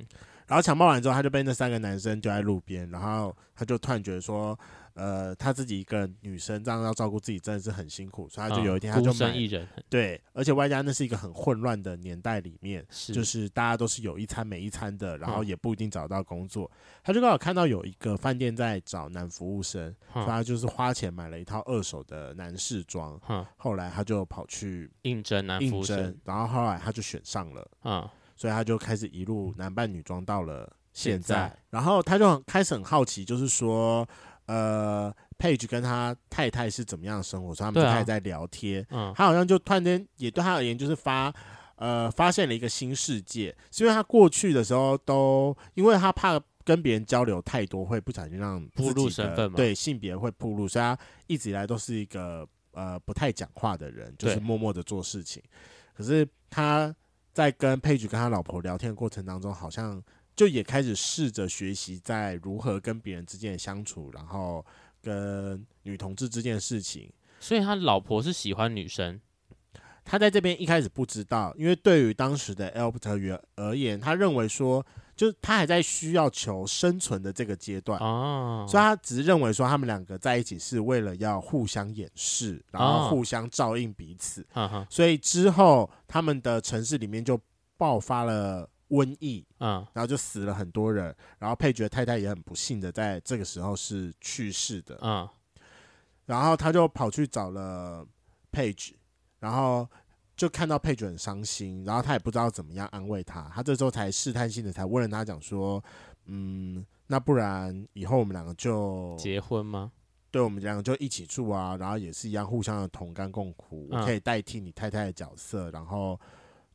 [0.00, 0.06] 嗯，
[0.48, 4.58] 然后强暴完之后，他就被那三个男生丢在路边，然后他就突然觉得说。
[4.94, 9.34] 呃，她自己一个女生这样要照顾自己，真的是很辛苦，所以她就有一天，她就买，
[9.88, 16.70] 对，而且外加那是一个很混乱的年代里面，是就是大家都是有一餐没一餐的，然后也不一定找到工作，
[17.02, 23.20] 她就刚好看到有一个饭店在找男服务生，所以她就是花钱买了一套二手的男士装，
[23.56, 27.68] 后来她就跑去应征男服务生，然后后来她就选上了，
[28.36, 34.06] 所以她就开始一路男扮女装到了现在，然后她就很开始很好奇，就是说。
[34.46, 37.54] 呃，Page 跟他太太是怎么样的生活？
[37.54, 38.86] 所以他们就开始在聊天。
[38.90, 41.32] 嗯，他好像就突然间也对他而言，就是发
[41.76, 43.56] 呃发现了一个新世界。
[43.70, 49.56] 是因为他过去的时候都，因为他怕跟别人交流太多，会不小心让暴露身份嘛。
[49.56, 55.42] 对，性别会暴露，所以他一直以来都是一个呃不太讲话的人，就是默默的做事情。
[55.94, 56.94] 可是他
[57.32, 60.02] 在跟 Page 跟他老婆聊天的过程当中，好像。
[60.36, 64.64] 就也开始试着学习在如何跟别人之间的相处，然后
[65.00, 67.12] 跟女同志之间的事情。
[67.38, 69.20] 所以他老婆是喜欢女生，
[70.04, 84.44] 他在这边一开始不知道，因为对于当时的 Albert 而言，他认为说，就是他还在需要求生存的这个阶段哦，所以他只是认为说他们两个在一起是为了要互相掩饰，然后互相照应彼此。
[84.54, 87.38] 哦，所以之后他们的城市里面就
[87.76, 88.68] 爆发了。
[88.94, 95.28] 瘟疫，嗯，然后就死了很多人，然后配角太太也很不幸的在这个时候是去世的，嗯，
[96.26, 98.06] 然后他就跑去找了
[98.52, 98.96] 佩菊，
[99.40, 99.88] 然后
[100.36, 105.82] 就看到配角很伤心，然后他也不知道怎么样安慰他，他这时候才试探性的才问了他讲说，
[106.26, 109.90] 嗯，那不然以后我们两个就结婚吗？
[110.30, 116.18] 对，我们两个就一起住啊，然后也是一样互相的同甘共苦，嗯，我可以代替你太太的角色，然后。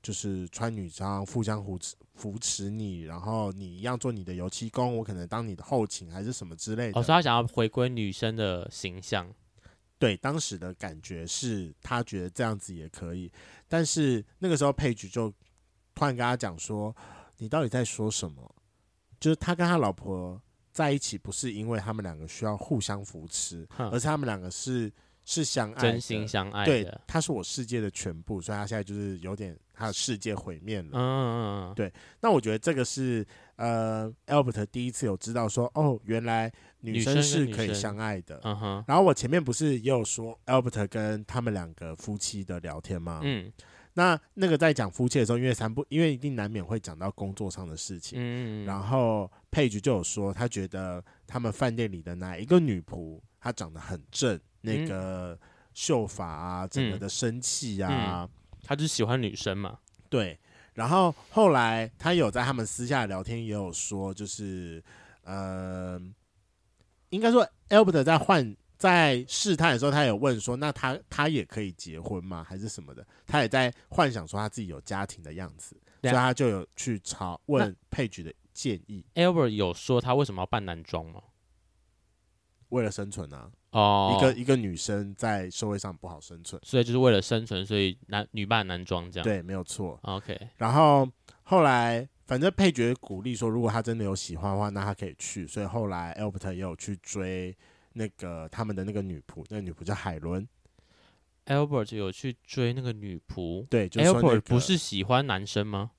[0.01, 6.99] 就是穿女装，互相扶持扶持你，然后你一样做你的油漆工，我可能当你的后勤还是什么之类的。
[6.99, 9.33] 哦，所以他想要回归女生的形象。
[9.97, 13.31] 对，当时的感觉是他觉得这样子也可以，
[13.69, 15.29] 但是那个时候佩菊就
[15.95, 16.93] 突然跟他讲说
[17.39, 18.53] ：“你到底在说什么？”
[19.17, 20.41] 就是他跟他老婆
[20.73, 24.91] 在一起，不是因为他们两个需要互相扶持，而是他们两个是。
[25.29, 26.65] 是相爱，真心相爱。
[26.65, 30.89] 对，他是我世界的全部，所以他现在就是有点他的世界毁灭了。
[30.93, 31.93] 嗯嗯嗯，对。
[32.19, 33.23] 那我觉得这个是
[33.55, 38.41] 呃，Albert 第一次有知道说，哦，原来女生是可以相爱的。
[38.43, 38.83] 嗯哼。
[38.87, 43.21] 然后我前面不是也有说 Albert 跟他们两个夫妻的聊天吗？
[43.23, 43.53] 嗯。
[43.93, 48.17] 那那个在讲夫妻的时候，因为三部，因为一定难免会讲到工作上的事情。
[48.19, 48.65] 嗯。
[48.65, 54.39] 然后 Page 就有说，他觉得他们饭店里的哪一个女仆，她长得很正。
[54.61, 55.37] 那个
[55.73, 58.29] 秀发啊，嗯、整个的生气啊、嗯，
[58.63, 59.79] 他就喜欢女生嘛。
[60.09, 60.39] 对，
[60.73, 64.83] 然后后来他有在他们私下聊天，也有说，就是
[65.23, 66.01] 呃，
[67.09, 72.43] 应该说 Albert 在换在试探的时候，他有问说，那他他也可以结婚吗？
[72.43, 73.05] 还是什么的？
[73.27, 79.05] 他也在幻想说他自己有家庭的样子，所以他就有去朝问佩菊的建议。
[79.15, 81.21] Albert 有说他为什么要扮男装吗？
[82.69, 83.51] 为了生存啊。
[83.71, 89.23] 哦、oh，一个一个女生在社会上不好生存，所以就是为了生存，所以男女扮男装这样。
[89.23, 89.99] 对，没有错。
[90.01, 90.35] OK。
[90.57, 91.07] 然后
[91.43, 95.45] 后来，反正配角鼓励说，如果他真的有喜欢的话，那他可以去。
[95.45, 97.55] 所以后来，Albert 也有去追
[97.93, 100.47] 那个他们的那个女仆，那个女仆叫海伦。
[101.45, 105.91] Albert 有去追那个女仆，对，就是那个，Albert 不是喜欢男生吗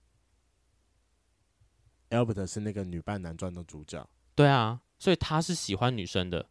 [2.11, 4.09] ？Albert 是那个女扮男装的主角。
[4.35, 6.48] 对啊，所以他是喜欢女生的。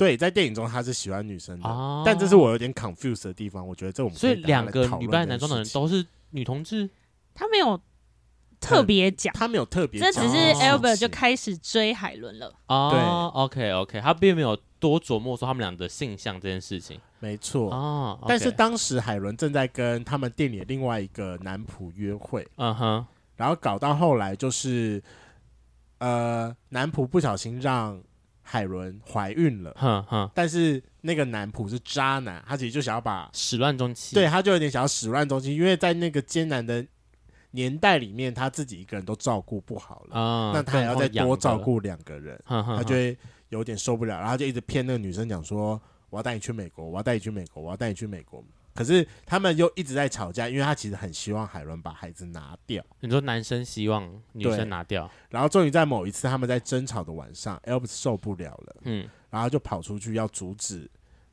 [0.00, 3.68] 对，在电影中他是喜欢女生的，哦、但这是我有点 confused 的地方。
[3.68, 6.88] 我觉得这我们所以两个女扮男装的人都是女同志，
[7.34, 7.78] 他没有
[8.58, 12.50] 特别讲，他没有特别讲，这只是 Albert 就开始追海伦了。
[12.68, 12.98] 哦，对
[13.42, 16.98] ，OK OK，他并没有多琢磨说他们俩的性向这件事情。
[17.18, 18.18] 没错哦。
[18.26, 25.02] 但是当时海伦正在跟他们店里的另外一个男仆约会，嗯哼，然后搞到后来就是，
[25.98, 28.02] 呃，男仆不小心让
[28.50, 30.28] 海伦怀孕了，哼哼。
[30.34, 36.84] 但是那个男仆是渣男，他其实就想要把始乱终弃，对，他就有点想要始乱终弃，因为在那个艰难的
[37.52, 43.16] 年代里面，他自己一个人都照顾不好了，嗯，那他还要再多照顾两个人，他就会
[43.50, 45.80] 有点受不了，然后就一直骗那个女生讲说。
[46.10, 48.42] 我要带你去美国，我要带你去美国，我要带你去美国。
[48.80, 52.82] 可是他们又一直在吵架，因为他其实很希望海伦把孩子拿掉。
[53.00, 60.90] 你说男生希望女生拿掉，然后终于在某一次他们在争吵的晚上，Elbert 受不了了，嗯，然后就跑出去要阻止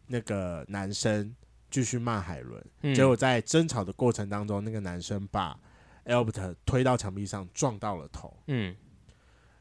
[0.07, 1.33] 那个男生
[1.71, 2.61] 继续骂海伦。
[2.81, 5.57] 嗯，结果在争吵的过程当中，那个男生把
[6.03, 8.35] Elbert 推到墙壁上，撞到了头。
[8.47, 8.75] 嗯。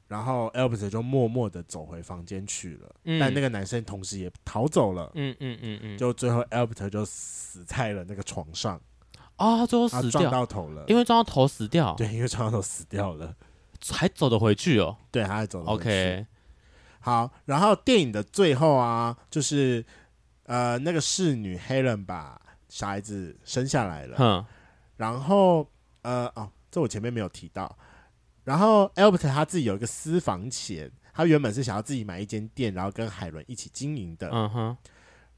[0.08, 5.10] 然后 Albert 就默默的走回房间去了，嗯、但那个男生同时也逃走了。
[5.14, 8.80] 嗯嗯嗯嗯，就最后 Albert 就死在了那个床上。
[9.36, 11.94] 啊，最后死掉，撞到头了，因为撞到头死掉。
[11.94, 13.34] 对，因为撞到头死掉了，
[13.90, 14.96] 还走得回去哦。
[15.10, 15.82] 对，他还走得回去。
[15.82, 16.26] OK，
[17.00, 19.84] 好，然后电影的最后啊，就是
[20.44, 24.16] 呃，那个侍女 Helen 把小孩子生下来了。
[24.18, 24.46] 嗯，
[24.96, 25.68] 然后
[26.02, 27.76] 呃，哦，这我前面没有提到。
[28.46, 34.30] 然后 Albert 他自己有一个私房钱，他原本是想要自己买一间店，然后跟海伦一起经营的。
[34.32, 34.76] 嗯哼。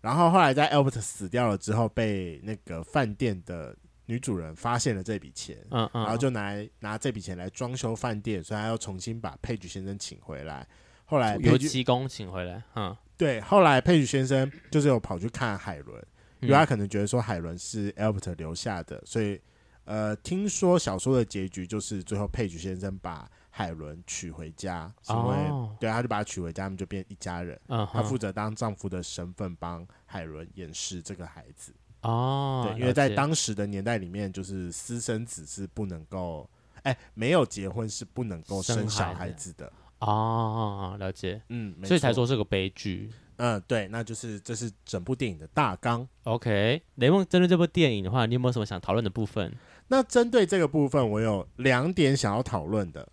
[0.03, 5.57] 然后后来在 Albert 死掉了之后，被那个饭店的女主人发现了这笔钱。
[5.71, 6.03] 嗯嗯。
[6.03, 10.69] 然后就拿来拿这笔钱来装修饭店，所以他要重新把佩吉先生请回来。
[11.07, 12.63] 后来油漆工请回来。
[12.75, 12.95] 嗯。
[13.17, 16.07] 对，后来佩吉先生就是有跑去看海伦，
[16.41, 19.41] 因为他可能觉得说海伦是 Albert 留下的，所以。
[19.89, 27.59] 呃，听说小说的结局就是最后佩吉先生把海伦娶回家，是因为、哦、对，他就把她娶回家，他们就变一家人。
[27.69, 31.73] 嗯、他负责当丈夫的身份帮海伦掩饰这个孩子。
[32.03, 36.47] 哦，对，因为在当时的年代里面，就是私生子是不能够，
[36.83, 39.73] 哎，没有结婚是不能够生小孩子的。
[40.01, 41.41] 哦，了解。
[41.49, 43.11] 嗯，所以才说是个悲剧。
[43.37, 46.07] 嗯，对，那就是这是整部电影的大纲。
[46.25, 49.51] OK，雷梦针对这部电影的话，你有没有什么想讨论的部分？
[49.89, 53.09] 那针对这个部分，我有两点想要讨论的，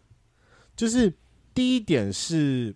[0.75, 1.11] 就是
[1.53, 2.75] 第一点是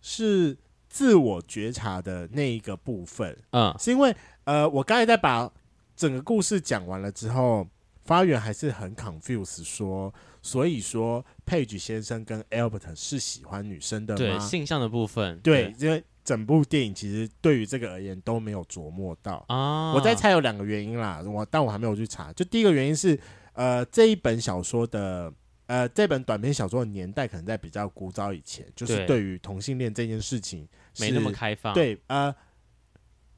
[0.00, 0.56] 是
[0.88, 5.52] 自我觉察的那一个部分，嗯，是因为呃，我刚才在把
[5.94, 7.66] 整个故事讲完了之后，
[8.04, 14.18] 发源还是很 confused，说，所以说 Page 先生跟 Albert 是喜欢女生的吗？
[14.18, 16.02] 对，性向的部分，对，因为。
[16.26, 19.92] 整部电影其实对于这个而言都没有琢磨到啊！
[19.92, 22.32] 我在猜有两个原因啦，我但我还没有去查。
[22.32, 23.16] 就第一个原因是，
[23.52, 25.32] 呃，这一本小说的
[25.66, 30.66] 呃这本短篇小说的年代可能在比较古早以前，就是对于同性恋这件事情
[30.98, 32.34] 没那么开放，对呃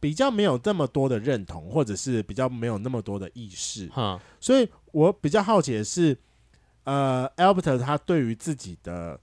[0.00, 3.86] 比较没有这么多的认同，或者是比较没有那么多的意识。
[3.88, 6.16] 哈，所以我比较好奇的是，
[6.84, 9.20] 呃，Albert 他对于自己的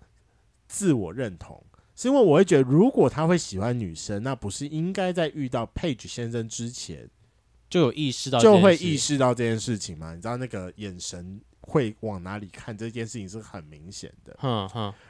[0.67, 1.63] 自我认同。
[1.95, 7.09] 是因为我会觉得，如果他会喜欢女生，那不是应该在遇到 Page 先生之前
[7.69, 10.13] 就有意识到，就会意识到这件事情吗？
[10.13, 14.37] 你知道那个眼神会往哪里看，这件事情是很明显的。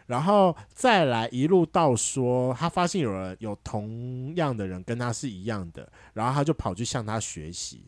[0.05, 7.83] 然后再来一路到说，他发现有人有同样的人跟他是一样的，然后他就跑去向他学习。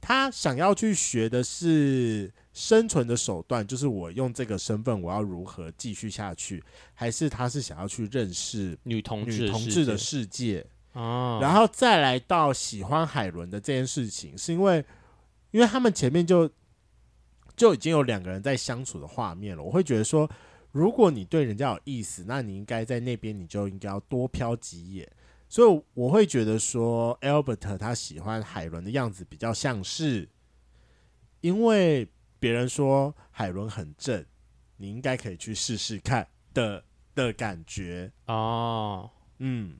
[0.00, 6.62] 他想要去学的是生存的手段，就是我用这个身份，我要如何继续下去？
[6.94, 10.66] 还是他是想要去认识女同志女同志的世界？
[10.92, 14.84] 哦，然后再来到喜欢海伦的这件事情，是因为
[15.50, 16.50] 因为他们前面就
[17.54, 19.62] 就已经有两个人在相处的画面了。
[19.62, 20.28] 我会觉得说，
[20.72, 25.06] 如果你对人家有意思，那你应该在那边，你就应该要多瞟几眼。
[25.52, 30.28] 所以我会觉得说，Albert 他喜欢海伦的样子比较像是，
[31.40, 32.08] 因为
[32.38, 34.24] 别人说海伦很正，
[34.76, 36.84] 你应该可以去试试看的
[37.16, 39.10] 的感觉哦。
[39.40, 39.76] 嗯，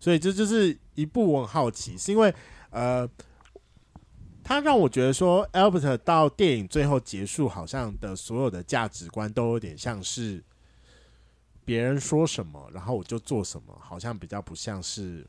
[0.00, 2.34] 所以这就是一部我很好奇，是因为
[2.70, 3.06] 呃，
[4.42, 10.42] 他让我觉得说，Albert 到电影最后结束，好像的所有的价值观都有点像是。
[11.64, 15.26] 别人说什么，然后我就做什么，好像比较不像是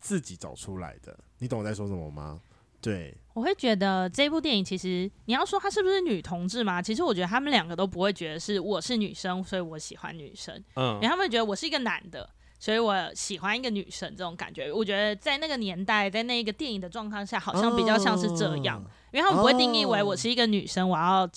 [0.00, 1.18] 自己走出来的。
[1.38, 2.40] 你懂我在说什么吗？
[2.80, 6.80] 对，我会觉得这部电影其实你要说她是不是女同志嘛？
[6.80, 10.54] 其实我觉得他们两个都不会觉得是我是女生，所以我喜欢女生。
[10.76, 12.26] 嗯，因为他们觉得我是一个男的，
[12.58, 14.72] 所以我喜欢一个女生这种感觉。
[14.72, 21.28] 我觉得在那个年代，在那个电影的状况下，好像比较像是这样，哦、因为他们不会定义为我是一个女生，我要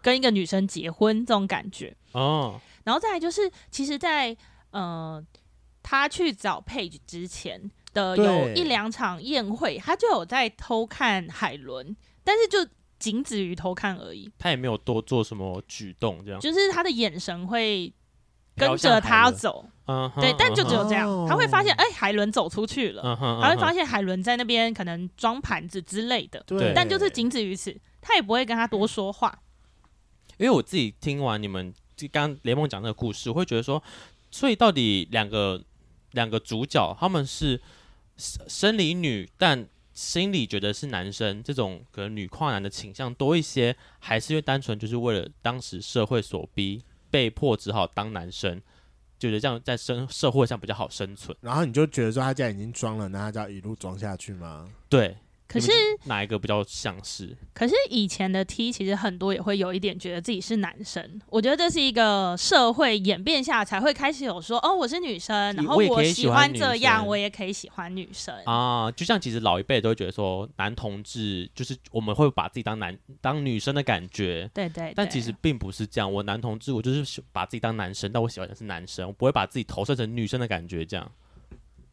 [0.00, 1.96] 跟一个女生结婚这种感觉。
[2.12, 2.60] 哦。
[2.84, 5.24] 然后再来就是，其实在，在呃，
[5.82, 14.30] 他去找 Page 之前，的有一两场宴会，他就有在偷看海伦，但是就仅止于偷看而已。
[14.38, 17.92] 他也没有多做什么举动，这样就是他的眼神会
[18.56, 29.38] 跟着他走，嗯，对，但就只有这样，哦、他会发现，哎、欸，海伦走出去了，嗯嗯、他会发现海伦在那边可能装盘子之类的，对，但就是仅止于此，他也不会跟他多说话。
[30.36, 31.72] 因为我自己听完你们
[32.10, 33.82] 刚刚联盟讲那个故事，我会觉得说，
[34.30, 35.62] 所以到底两个
[36.12, 37.60] 两个主角他们是
[38.16, 48.60] 生理女，但心里觉得是男生，这种可能女跨男的倾向多一些，还是因为单纯就是为了当时社会所逼，被迫只好当男生，
[49.18, 51.36] 觉得这样在生社会上比较好生存。
[51.40, 54.68] 然后你就觉得说他既然已经装了，那他就要一路装下去吗？
[54.88, 55.16] 对。
[55.46, 55.70] 可是
[56.04, 57.36] 哪一个比较像是？
[57.52, 61.20] 可是以前的 T 其实很多也会有一点觉得自己是男生。
[61.28, 68.90] 我觉得这是一个社会演变下才会开始有说哦，我是女生，然后我喜欢这样，我也可以喜欢女生啊。
[68.92, 74.50] 就像其实老一辈都会觉得说，男同志就是我们会把自己当男当女生的感觉。
[74.54, 74.92] 对，对对。
[74.96, 81.12] 但其实并不是这样，我男同志我就是把自己当男生，但我喜欢的是男生，我不会把自己投射成女生的感觉这样。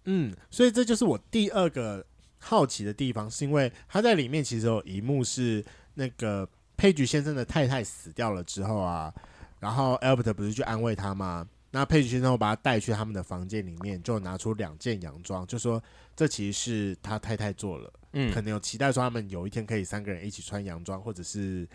[0.06, 2.06] 嗯，所以这就是我第二个。
[2.44, 5.64] 好奇的地方是因为他在里面其实有一幕是
[5.94, 9.14] 那个佩菊先生的太太死掉了之后啊，
[9.60, 11.48] 然后 Albert 不是去安慰他吗？
[11.70, 15.82] 那佩菊先生会把他带去他们的房间里面，就拿出两件洋装，就说
[16.16, 21.66] 这其实是他太太做了，嗯，可能有期待说他们有一天可以三个人一起穿洋装，或者是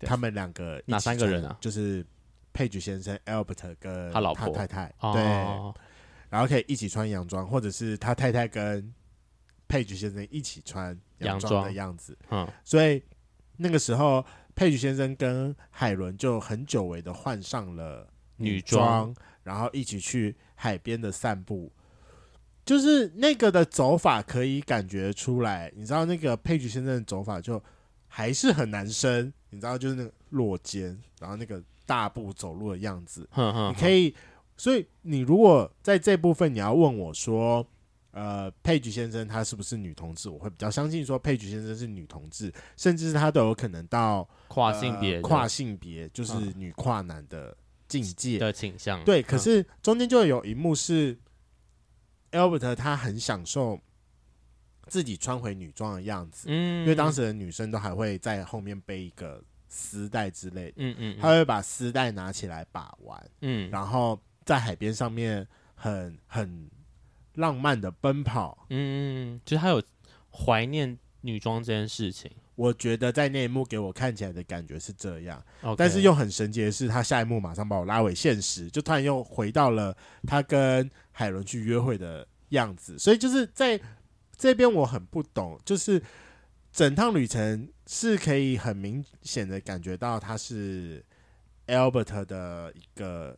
[0.00, 1.56] 他们两个哪三个人啊？
[1.58, 2.04] 就是
[2.52, 5.22] 佩菊先生 Albert 跟他老婆太太对，
[6.28, 8.92] 然后可以一起穿洋装，或者是他太太跟。
[9.72, 11.64] 佩菊先生一起穿洋装。
[11.64, 13.02] 的样子，嗯，所以
[13.56, 14.22] 那个时候
[14.54, 18.06] 佩菊先生跟海伦就很久违的换上了
[18.36, 21.72] 女装，然后一起去海边的散步，
[22.66, 27.58] 就是那个的走法可以感觉出来，你知道那个佩菊先生的走法就
[28.08, 34.14] 还是很男生，你知道就是那个落肩，然后那个大步走路的样子，你可以，
[34.54, 37.66] 所以你如果在这部分你要问我说。
[38.12, 40.28] 呃，佩菊先生他是不是女同志？
[40.28, 47.56] 我会比较相信说佩菊先生是女同志，甚至是他都有可能到跨性别、呃，跨性别就是女跨男的
[47.88, 49.02] 境界的倾向。
[49.02, 51.18] 对，可是中间就有一幕是
[52.32, 53.80] Albert 他很享受
[54.88, 66.70] 自己穿回女装的样子，嗯，因为当时的女生都还会在后面背一个丝带之类的，嗯嗯，他会把丝带拿起来把玩，嗯，然后在海边上面很很。
[67.34, 69.82] 浪漫的奔跑，嗯，就是他有
[70.30, 72.30] 怀念女装这件事情。
[72.54, 75.76] 我觉得在那一幕给我看起来的感觉是这样，Okay.
[75.76, 82.98] 但是又很神奇的是，他下一幕马上把我拉回现实，就突然又回到了他跟海伦去约会的样子。
[82.98, 83.80] 所以就是在
[84.36, 86.00] 这边我很不懂，就是
[86.70, 91.02] 整趟旅程是可以很明显的感觉到他是
[91.66, 93.36] Albert 的一个。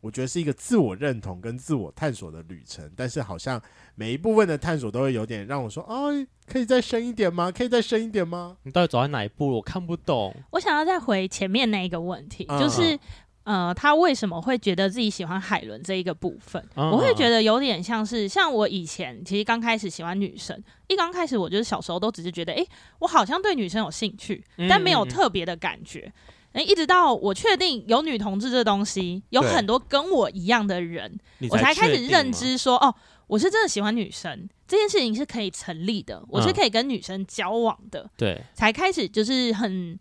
[0.00, 3.60] 我觉得是一个自我认同跟自我探索的旅程，但是好像
[3.94, 6.12] 每一部分的探索都会有点让我说：“哦，
[6.46, 7.50] 可以再深一点吗？
[7.50, 9.48] 可以再深一点吗？”你到底走在哪一步？
[9.50, 10.34] 我看不懂。
[10.52, 12.98] 我想要再回前面那一个问题，就是
[13.42, 16.62] 呃，他为什么会觉得自己喜欢海伦这一个部分？
[16.76, 22.64] 我会觉得有点像是像我以前其实刚开始喜欢女生，一刚开始我就是小时候都只是觉得，哎，
[23.00, 26.12] 我好像对女生有兴趣，但没有特别的感觉。
[26.52, 31.18] 哎，一直到我确定有女同志这东西，有很多跟我一样的人，
[31.50, 32.94] 我才开始认知说，哦，
[33.26, 39.98] 我是真的喜欢女生，这件事情是可以成立的，我是可以跟女生交往的，对、嗯，才开始就是很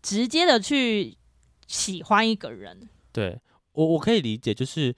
[0.00, 1.16] 直接的去
[1.66, 2.88] 喜欢一个人。
[3.12, 3.38] 对
[3.72, 4.94] 我，我可以理解，就是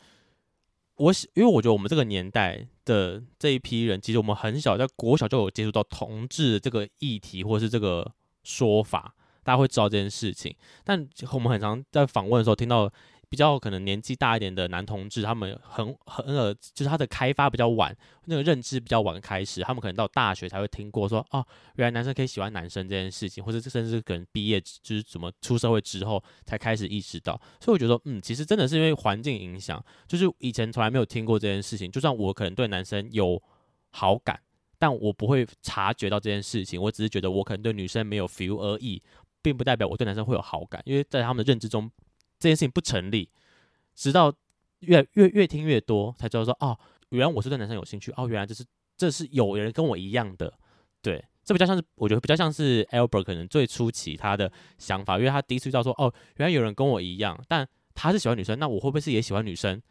[0.97, 8.13] 我喜，因为我觉得我们这个年代的这一批人，其实我们很小，在国小就有接触到同志这个议题，或是这个
[8.45, 9.15] 说法。
[9.45, 12.91] 大家会知道这件事情，但我们很常在访问的时候听到
[13.29, 21.43] 比较可能年纪大一点的男同志，他们很很呃，就是他的开发比较晚，那个认知比较晚开始，他们可能到大学才会听过说，哦，
[21.77, 27.41] 原来男生可以喜欢男生这件事情，或者甚至可能毕业就是怎么出社会之后才开始意识到。
[27.59, 33.43] 所以我觉得，嗯，其实真的是因为环境影响，就是以前从来没有听过这件事情，就算我可能对男生有
[33.93, 34.39] 好感，
[34.79, 39.03] 但我不会察觉到这件事情，我只是觉得我可能对女生没有 feel 而已。
[39.43, 41.91] 并不代表我对男生会有好感，因为在他们的认知中，
[42.39, 43.29] 这件事情不成立。
[43.95, 44.33] 直到
[44.81, 46.79] 越越越听越多，才知道说哦，
[47.11, 48.13] 原来我是对男生有兴趣。
[48.17, 48.65] 哦，原来这是
[48.97, 50.53] 这是有人跟我一样的。
[51.03, 59.83] 对，这比较像是我觉得比较像是 Albert 可能最初期他的想法，因为他第一次遇到说哦，原来有人跟我一样，但他是喜欢女生，那我会不会是也喜欢女生？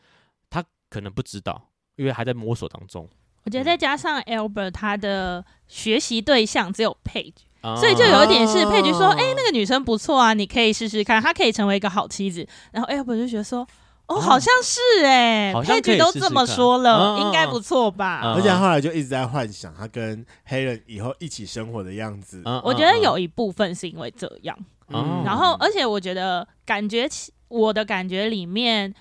[0.49, 3.07] 他可能不知道，因为还在摸索当中。
[3.43, 13.67] 我觉得再加上 Albert 他的学习对象只有 Page，、嗯、所以就有一点是 Page 说：“哎、欸，那个女生不错啊，你可以试试看，她可以成为一个好妻子。”然后 Albert 就觉得说。
[14.07, 18.33] 哦，好像是哎、欸、，Page 都这么说了，应该不错吧？
[18.35, 22.41] 而且后来就一直在幻想他跟 Helen 以后一起生活的样子。
[22.61, 24.57] 我觉得有一部分是因为这样，
[24.89, 27.07] 嗯、然后而且我觉得感觉
[27.47, 28.93] 我的感觉里面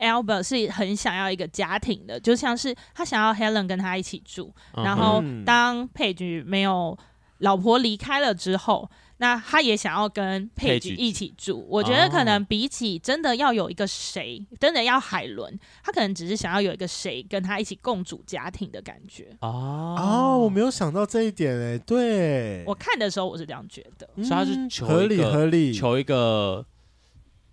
[0.00, 6.98] ，Albert 是很想要一个家庭的，就像是他想要 Helen 跟他一起住，然后当 Page 没有
[7.38, 8.90] 老婆离开了之后。
[9.18, 19.34] 那他也想要跟佩吉一起住，我觉得可能比起真的要有一个谁，真的要海伦，他可能只是想要有一个谁跟他一起共组家庭的感觉。
[19.40, 26.62] 哦哦，我没有想到这一点哎，对，我看的时候我是这样觉得，所以他是求合理合理，求一个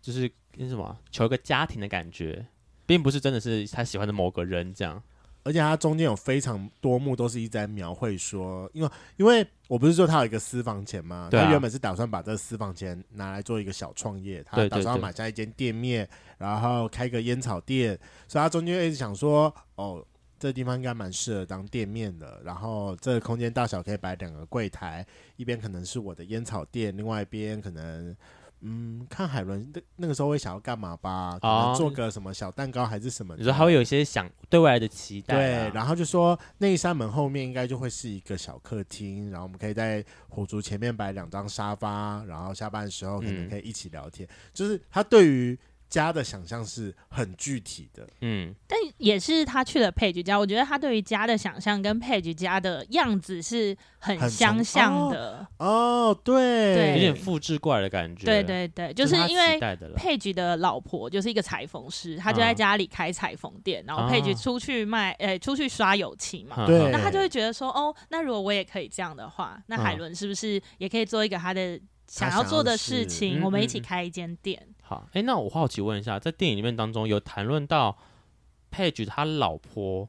[0.02, 2.46] 就是那什么，求一个家庭的感觉，
[2.86, 5.02] 并不是真的是他喜欢的某个人这样。
[5.44, 11.28] 而且他中间有非常多幕都是一直在描绘说，因为因为我不是说他有一个私房钱吗？
[11.32, 20.06] 他原本是打算把这个私房钱拿来做一个小创业，他打算要买下一间店面，然后开个烟草店，所以他中间一直想说，哦，
[20.40, 28.16] 这个地方应该蛮适合当店面的，然后这个空间大小可以摆两个柜台，一边可能是我的烟草店，另外一边可能。
[28.64, 31.38] 嗯，看海伦那那个时候会想要干嘛吧？
[31.40, 33.36] 可能做个什么小蛋糕还是什么？
[33.38, 35.36] 你说他会有一些想对未来的期待。
[35.36, 44.28] 对，然后就说那一扇门后面应该就会是一个小客厅，然后我们可以在火烛前面摆两张沙发，然后下班的时候可能可以一起聊天。
[44.28, 45.60] 嗯、就是他对于。
[45.94, 55.46] 家的想象是很具体的，嗯，但也是他去了 Page 家，我觉得他对于家的想象跟 Page 家的样子是很相像的。
[55.60, 58.26] 哦，哦，对，对，有点复制过来的感觉。
[58.26, 59.60] 对对对，就是因为
[59.96, 66.66] Page 的老婆就是一个裁缝师，他就在家里开裁缝店，然后 Page 出去卖，哎、欸，出去刷油漆嘛。
[66.66, 73.44] 对，那他就会觉得说，哦，那如果我也可以这样的话，那海伦是不是也可以做一个他的想要做的事情？
[73.44, 74.60] 我们一起开一间店。
[74.94, 77.98] 好，哎、欸，那我好奇问一下，在电影里面当中有谈论到
[78.72, 80.08] Page 他老婆，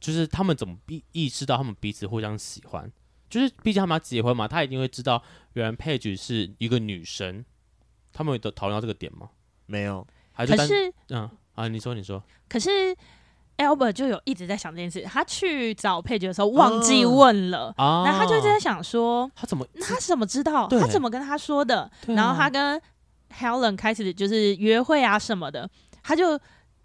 [0.00, 2.90] 就是他们怎么意意识到他们彼此互相喜欢？
[3.30, 5.22] 就是毕竟他们要结婚嘛，他一定会知道
[5.52, 7.44] 原来 Page 是一个女生，
[8.12, 9.30] 他们有讨论到这个点吗？
[9.66, 12.68] 没有，还是可是嗯啊，你说你说，可是
[13.58, 20.66] Albert 就有一直在想这件事，他去找 Page 的时候忘记问了，啊，然后他就一直在想说，他怎么他怎么知道？
[20.68, 21.90] 他怎么跟他说的？
[22.08, 22.80] 然后他跟
[23.32, 25.68] Helen 开始就是约会啊什么的，
[26.02, 26.38] 他就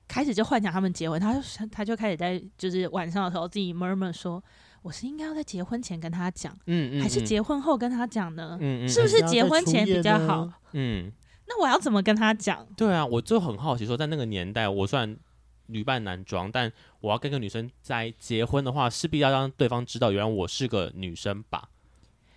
[0.08, 1.42] 开始就幻想他们结婚，他就
[1.72, 4.42] 他就开始在就是晚上的时候自己 murmur 说，
[4.82, 8.58] 我是应该要在结婚前跟他讲，嗯，嗯，还是结婚后跟他讲呢？
[8.62, 10.50] 嗯嗯，是不是结婚前比较好？
[10.72, 11.12] 嗯，
[11.48, 12.66] 那我要怎么跟他讲？
[12.78, 15.18] 对啊，我就很好奇说，在那个年代，我算
[15.66, 16.72] 女扮男装，但
[17.02, 21.70] 我要跟个女生在结婚的话，势必要让对方知道，原来我是个女生吧？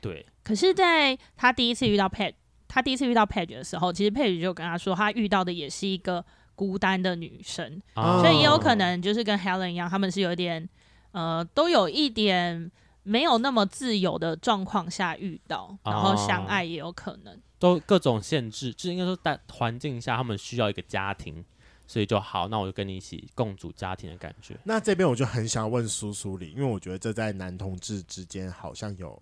[0.01, 0.27] 对。
[0.43, 2.33] 可是，在他第一次遇到 Pat。
[2.73, 10.69] 他第一次遇到 Page 的时候，其实 Page 就跟他说，他遇到的也是一个孤单的女生，哦、所以也有可能就是跟 Helen 一样，他们是有点
[11.11, 12.71] 呃，都有一点
[13.03, 21.45] 没有那么自由的状况下遇到，然后相爱也有可能，都各种限制，就是应该说在环境下，他们需要一个家庭，
[21.89, 24.57] 所以就好，那我就跟你一起共组家庭的感觉。
[24.63, 29.21] 那这边我就很想问苏苏里，因为我觉得这在男同志之间好像有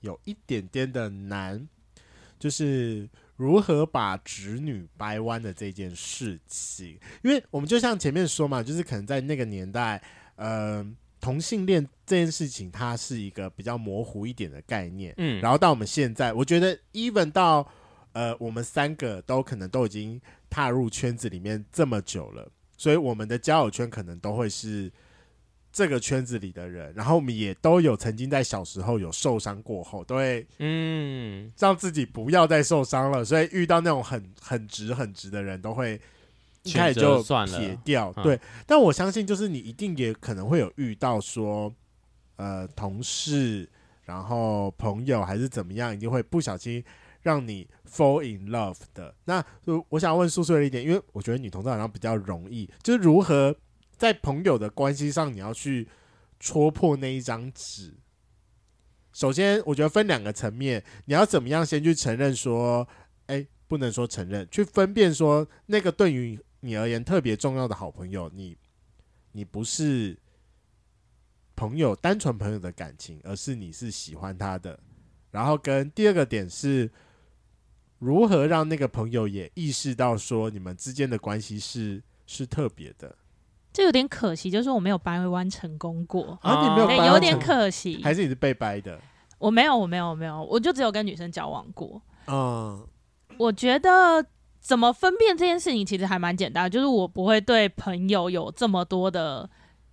[0.00, 1.68] 有一点点的难。
[2.40, 10.02] 就是如何把侄女掰弯的这件事情，因为我们就像前面说嘛，就是可能在那个年代，
[10.34, 10.84] 呃，
[11.20, 17.70] 同性恋这件事情它是一个比较模糊一点的概念，嗯，然后到我们现在，我觉得 even 到
[18.12, 24.90] 呃我们三个都可能都已经踏入圈子里面这么久了，所以我们的交友圈可能都会是。
[25.72, 36.00] 这个圈子里的人，然后我们也都有曾经在小时候有受伤过后，都会嗯让自己不要再受伤了，所以遇到那种很很直很直的人，都会
[36.64, 38.12] 一开始就撇掉。
[38.14, 41.72] 对，但我相信，就是你一定也可能会有遇到说，
[42.34, 43.68] 呃，同事，
[44.02, 46.82] 然后朋友还是怎么样，一定会不小心
[47.22, 49.14] 让你 fall in love 的。
[49.24, 49.44] 那
[49.88, 53.54] 我想问苏苏的一点，因为我觉得女同志好像比较容易，就是如何。
[54.00, 55.86] 在朋友的关系上，你要去
[56.38, 57.92] 戳破那一张纸。
[59.12, 62.88] 首先，我觉得分两个层面，你要怎么样先去承认说，
[63.26, 68.56] 哎，不能说承认，去分辨说那个对于你而言特别重要的好朋友，你
[69.32, 70.16] 你不是
[71.54, 74.80] 朋友，单纯朋友的感情，而是你是喜欢他的。
[75.30, 76.90] 然后跟第二个点是，
[77.98, 83.14] 如何让那个朋友也意识到说，你们之间的关系是是特别的。
[83.80, 89.00] 就有点可惜，就是我没有掰弯成功过啊，你没有掰弯，对，有点可惜，还是你是被掰的？
[89.38, 92.02] 我没有，我没有，没有，我就只有跟女生交往过。
[92.26, 92.86] 嗯，
[93.38, 94.22] 我觉得
[94.60, 99.48] 怎么分辨这件事情其实还蛮简单，就是我不会对朋友有这么多的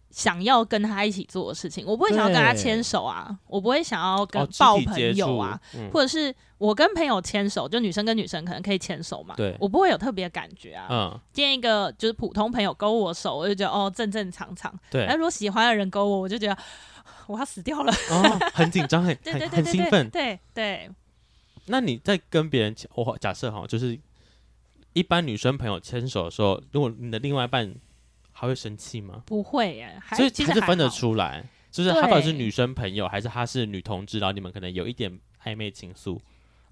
[0.10, 10.88] 想要跟他一起做的事情，我不会想要跟他牵手啊，我不会想要跟抱朋友啊，嗯、或者是我跟朋友牵手，就女生跟女生可能可以牵手嘛，对，我不会有特别的感觉啊。
[10.89, 14.74] 嗯，见一个就是普通朋友勾我手，我就觉得哦正正常常。
[14.89, 16.58] 对，那如果喜欢的人勾我，我就觉得
[17.28, 20.89] 我要死掉了，哦，很紧张， 很对对对很兴奋，对对。
[21.66, 23.99] 那你在跟别人我假设哈，就是
[24.93, 27.76] 一般女生朋友牵手的时候，如果你的另外一半。
[28.40, 29.24] 还会生气吗？
[29.26, 36.20] 不会耶，所以还是分得出来，就是他到底是女生朋友，还是他是女同志，然后你们可能有一点暧昧情愫。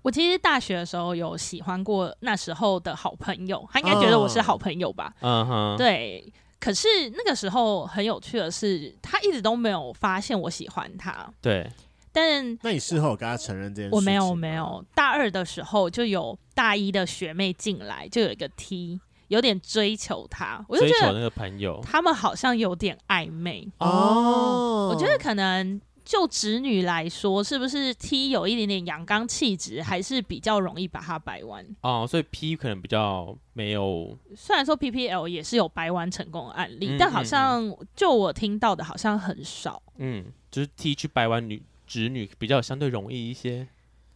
[0.03, 5.11] 我其实大学的时候有喜欢过那时候的好朋友，他应该觉得我是好朋友吧？
[5.21, 6.31] 嗯哼，对。
[6.59, 11.27] 可是那个时候很有趣的是，他一直都没有发现我喜欢他。
[11.41, 11.67] 对。
[12.11, 13.95] 但那你事后跟他承认这件事？
[13.95, 14.85] 我没有，没有。
[14.93, 19.01] 大二的时候就有大一的学妹进来，就有一个 T。
[19.27, 24.89] 有点追求他，我就觉得那个朋友，他们好像有点暧昧哦。
[24.91, 32.05] 我觉得可能就直女来说，是不是 T 有一点点阳刚气质，还是比较容易把它掰弯哦。
[32.07, 34.15] 所以 P 可能比较没有。
[34.35, 39.81] 虽然说 PPL 也是有掰弯成功的案例，嗯、但好像就我听到的，好像很少。
[39.97, 43.67] 嗯，就是 T 去掰弯女直女比较相对容易一些，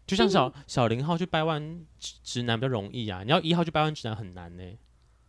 [0.06, 4.78] 就像小、嗯、小零号去掰弯直直男比较容易啊，你要一号去掰弯直男很难呢、欸。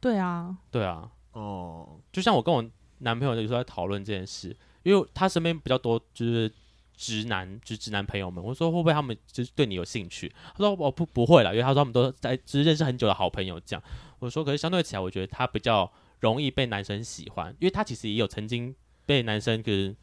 [0.00, 2.64] 对啊，对啊，哦，就像我跟我
[2.98, 6.50] 男朋友有时候在讨论这件事，因为他身边比较多就是
[6.96, 10.32] 直男，就是直男朋友们，我说会不会他们就是对你有兴趣？
[10.54, 13.82] 他说我不不会啦，因为他说他们都在就是认识很久的好朋友这样。
[14.18, 15.90] 我说可是相对起来，我觉得他比较
[16.20, 18.74] 容易被男生喜欢，因为他其实也有曾经
[19.06, 19.96] 被男生跟。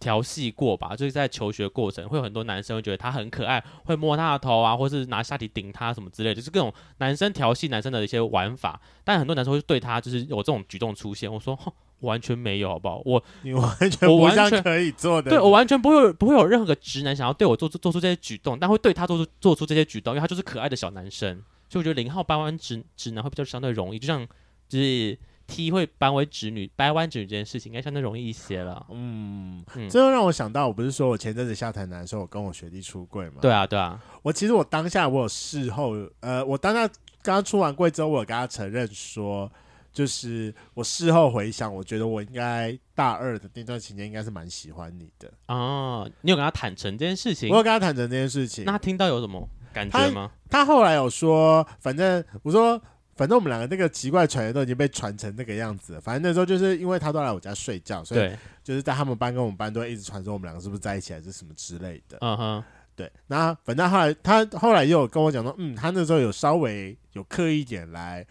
[0.00, 8.80] 调戏过吧，就是在求学过程会有很多男生会觉得他很可爱，会摸他的头啊，或是拿下体顶他什么之类的，就是各种男生调戏男生的一些玩法。
[9.04, 11.32] 但很多男生会对他就是有这种举动出现。
[11.32, 11.56] 我说
[12.00, 13.02] 完全没有，好不好？
[13.04, 21.42] 我你完全完全可以做的，对我完全不会不会有任何个直男想要对我做出做出这些举动，但会对他做出做出这些举动，因为他就是可爱的小男生。
[21.68, 24.26] 所以我觉得零号掰弯直直男会比较相对容易，就像
[24.66, 25.18] 就是。
[25.50, 28.86] T 会掰弯直女，掰弯直女这件事情应该相对容易一些了。
[28.88, 33.38] 嗯，这又让我想到，我不是说我前阵子下台南的时候，我跟我学弟出柜嘛？
[33.42, 34.00] 对啊，对啊。
[34.22, 36.86] 我其实我当下我有事后，呃，我当下
[37.22, 39.50] 刚刚出完柜之后，我有跟他承认说，
[39.92, 45.28] 就是我事后回想，我觉得我应该大二的那段期间应该是蛮喜欢你的。
[45.48, 47.50] 哦，你有跟他坦诚这件事情？
[47.50, 48.64] 我有跟他坦诚这件事情。
[48.64, 50.30] 那他听到有什么感觉吗？
[50.48, 52.80] 他，他后来有说，反正我说。
[53.16, 56.00] 反正我们两个那个奇怪传言都已经被传成那个样子了。
[56.00, 58.32] 反正那时候就是因为他都来我家睡觉，所以
[58.64, 62.18] 就是在他们班跟我们班都会一直传说我们两个是不是在一起还是什么之类的。
[62.20, 62.64] 嗯哼，
[62.96, 63.10] 对。
[63.26, 68.26] 那反正后来他后来又有跟我讲说，嗯，他那时候有稍微有刻意一点来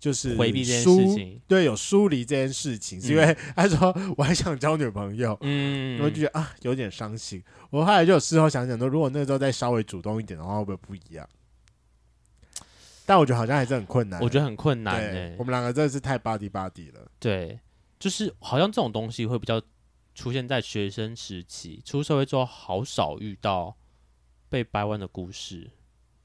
[0.00, 7.42] 就是回避这件事情，对，有疏离这件事情，是因为 他说我还想交女朋友， 嗯，我就觉得啊有点伤心。
[7.70, 11.26] 我后来就有事后想想说，如果那时候再稍微主动一点的话，会不会不一样？
[13.06, 15.34] 但我觉得好像还是很困难，我觉得很困难哎。
[15.38, 17.06] 我们两个真的是太 body body 了。
[17.18, 17.60] 对，
[17.98, 19.60] 就是好像这种东西会比较
[20.14, 23.76] 出现在学生时期，出社会之后好少遇到
[24.48, 25.70] 被掰弯的故事。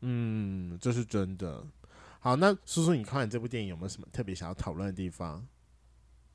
[0.02, 1.66] 嗯，这是真的。
[2.22, 5.46] 好，那叔叔，你看完这部电影有没有什么特别想要讨论的地方？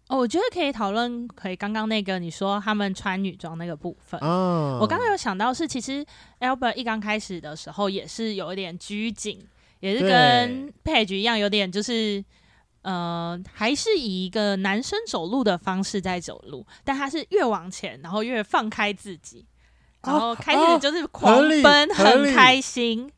[0.09, 4.21] 哦，我觉得可以讨论，可以刚刚那个你说他们穿女装那个部分。
[4.21, 6.05] 哦，我刚刚有想到是，其实
[6.41, 9.43] Albert 一刚开始的时候也是有一点拘谨。
[9.85, 12.25] 也是跟 Page 一样，有点就是，
[12.81, 19.45] 呃，还是以一个男生走路的方式在走路，但他是越往前，然后越放开自己，
[20.03, 23.13] 然后开始就是狂奔，很开心，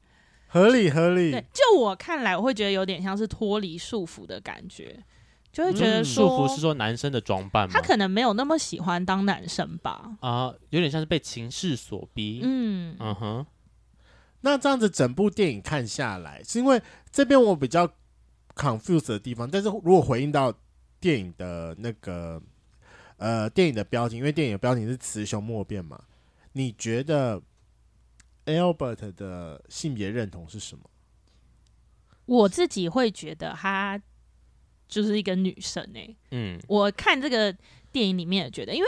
[0.48, 1.30] 合理合理。
[1.30, 4.98] 对，就我看来，我会觉得有点像是脱离束缚的感觉，
[5.52, 7.68] 就会觉得，束缚是说男生的装扮？
[7.68, 10.16] 他可能没有那么喜欢当男生吧？
[10.18, 12.40] 啊，有点像是被情势所逼。
[12.42, 13.46] 嗯嗯哼。
[14.46, 16.80] 那这样子整部电影看下来，是因为
[17.10, 17.84] 这边我比较
[18.54, 20.54] confused 的地方，但是如果回应到
[21.00, 22.40] 电影的那个
[23.16, 26.00] 呃电影的标题，因为电影的标题是雌雄莫辨嘛，
[26.52, 27.42] 你觉得
[28.44, 30.88] Albert 的性别认同是什么？
[32.26, 34.00] 我自己会觉得他
[34.86, 36.16] 就是一个女生诶、欸。
[36.30, 37.52] 嗯，我看这个
[37.90, 38.86] 电影里面也觉得，因为。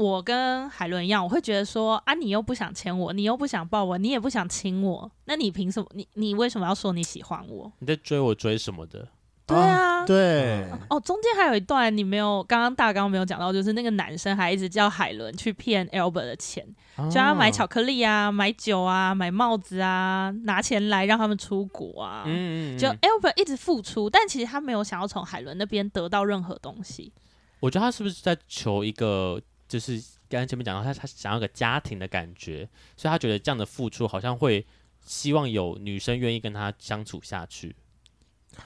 [0.00, 5.86] 我跟海伦一样，我会觉得说啊，你又不想牵我，你又不想抱我，你也不想亲我，那你凭什么？
[5.92, 7.70] 你你为什么要说你喜欢我？
[7.80, 9.06] 你在追我追什么的？
[9.46, 10.64] 对啊，对。
[10.88, 16.64] 哦，中间还有一段你没有，刚刚大纲没有讲到，就是那个男生还一直叫海伦去骗 Albert 的钱，
[17.10, 22.22] 叫他买巧克力啊、买酒啊、买帽子啊，拿钱来让他们出国啊。
[22.26, 27.12] 嗯，就 Albert 一直付出，但其实他没有想要从海伦那边得到任何东西。
[27.58, 29.92] 我觉得他是不是在求一个，就是
[30.28, 34.66] 刚才前面讲到他他想要个家庭的感觉，所以他觉得这样的付出好像会
[35.00, 37.76] 希望有女生愿意跟他相处下去。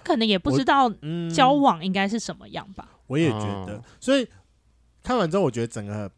[0.03, 0.91] 可能也不知道
[1.33, 2.89] 交往应该是什么样吧。
[2.91, 4.27] 嗯、我也觉得，所以
[5.03, 6.11] 看完之后，我觉得整个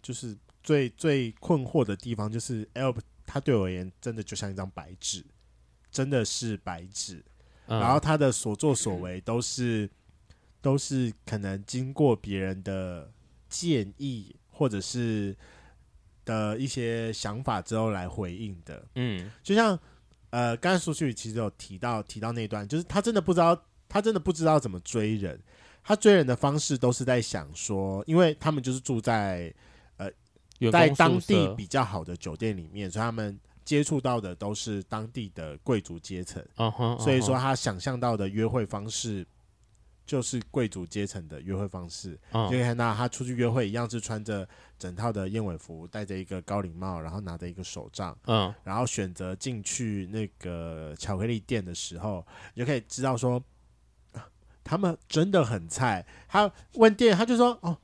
[0.00, 5.22] 就是最最困惑的地方，就是 Albert 他对我而言真的就像一张白纸，
[5.90, 7.22] 真的是白纸。
[7.66, 9.90] 嗯、然后他的所作所为都是
[10.62, 13.12] 都是可能经过别人的
[13.48, 15.36] 建议或者是
[16.24, 18.86] 的一些想法之后来回应的。
[18.94, 19.78] 嗯，就像。
[20.30, 25.40] 呃，刚才苏旭其实有提到提到那段，就是他真的不知道，他真的不知道怎么追人。
[25.82, 29.54] 他追人的方式都是在想说，因为他们就是住在
[29.96, 30.10] 呃
[30.70, 36.44] 在当地比较好的酒店里面，所以他们接触到的都是当地的贵族阶层。
[36.56, 37.02] Uh huh, uh huh.
[37.02, 39.26] 所以说他想象到的约会方式。
[40.06, 44.48] 就是贵族阶层的约会方式，嗯、就可以看到他出去约会一样是穿着
[44.78, 53.42] 整套的燕尾服，戴着一个高领帽，然后拿着一个手杖，嗯，然后选择进去那个巧克力店的时候，你就可以知道说，
[54.62, 56.06] 他们真的很菜。
[56.28, 57.76] 他问店员，他就说：“哦，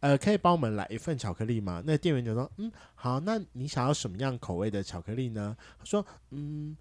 [0.00, 6.76] 呃，可以帮我们来一份巧克力吗？”那店员就说：“嗯，好，那你想要什么样口味的巧克力呢？”他说：“嗯。”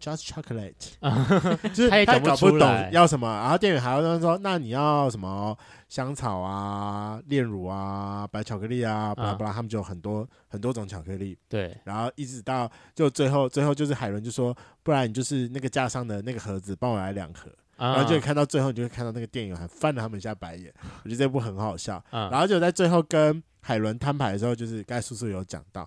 [0.00, 0.72] Just chocolate，
[1.74, 5.54] 就是他也搞不懂要什么，然后店员还要说：“那你要什么
[5.90, 11.36] 香草啊、炼乳啊、白巧克力啊，巴拉巴拉。”他们就有很多很多种巧克力。
[11.50, 20.72] 对，然后一直到就最后，最后就是海伦就说：“不然你就是那个架上的那个盒子，帮我来两盒。”然后就看到最后，你就会看到那个店员还翻了他们一下白眼。
[21.04, 22.02] 我觉得这部很好笑。
[22.10, 25.86] 然后就在最后跟海伦摊牌的时候，就是刚才叔叔有讲到，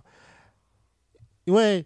[1.46, 1.84] 因为。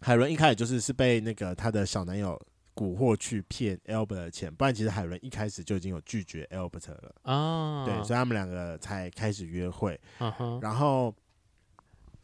[0.00, 2.40] 海伦一开始就是是被那个她的小男友
[2.74, 7.86] 蛊惑去骗 Albert 的钱，不然其实海伦一开始就已经有拒绝 Albert 了啊。
[7.86, 9.98] 对，所以他们两个才开始约会。
[10.18, 10.60] Uh.
[10.60, 11.14] 然后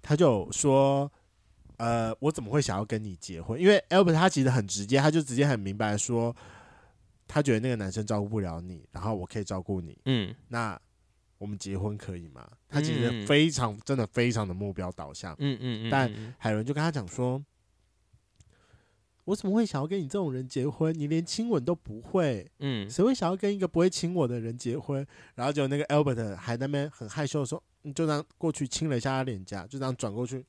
[0.02, 1.10] 他就说
[1.78, 3.58] ：“呃，我怎么会想要跟你结婚？
[3.58, 6.36] 因为 Albert 他其实很直接，他就直接很明白说，
[7.26, 9.98] 他觉得那个男生照顾不了你，然后我可以照顾你。
[10.04, 10.78] 嗯，那
[11.38, 12.46] 我们结婚可以吗？
[12.68, 15.34] 他其实非常、嗯、真的非常的目标导向。
[15.38, 15.90] 嗯嗯嗯。
[15.90, 17.42] 但海伦就跟他讲说。
[19.24, 20.92] 我怎么会想要跟你这种人结婚？
[20.98, 25.06] 你连亲吻都不会，嗯，谁会想要跟一个不会亲我的人结婚？
[25.36, 30.44] 然后就那个 Albert 还在那边很害羞的说，你就这样过去亲了一下他脸颊，就这样转过去，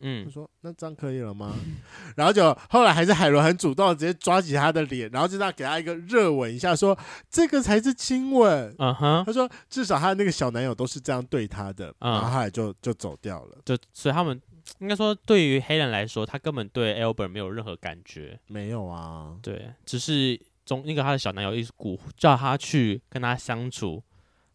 [0.00, 1.54] 嗯，他说那这样可以了吗？
[2.14, 6.98] 然后就后来还是海伦很主动直接抓起他的脸，然后就这样给他一个热吻一下，说
[7.30, 8.74] 这个才是亲吻。
[8.78, 14.38] 嗯哼，他说至少他的那个小男友都是这样对他的，然后后来就就走掉了，就所以他们。
[14.78, 18.38] 应该说，对于黑人来说，他根本对 Albert 没有任何感觉。
[18.46, 24.02] 没有啊，对，只是中那个他的小男友一直鼓叫他去跟他相处。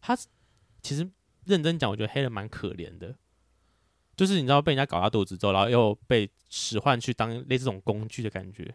[0.00, 0.16] 他
[0.82, 1.08] 其实
[1.44, 3.14] 认真讲，我觉得黑人蛮可怜的，
[4.16, 8.74] 就是你知道被人家搞大肚子之后，然后又被使唤去当类似这种工具的感觉。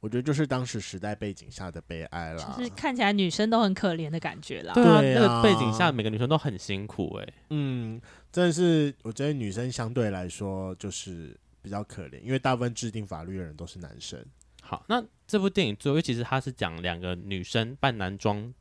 [0.00, 4.72] 我觉得就是当时时代背景下的悲哀啦，就是看起来女生都很可怜的感觉啦。
[4.72, 7.34] 对啊，那个背景下每个女生都很辛苦哎、欸。
[7.50, 8.00] 嗯，
[8.32, 14.24] 真的是，我觉得女生相对来说就是比较可怜，因为大部分制定法律的人都是男生。
[14.62, 18.52] 好，那这部电影最后其实它是讲两个女生扮男装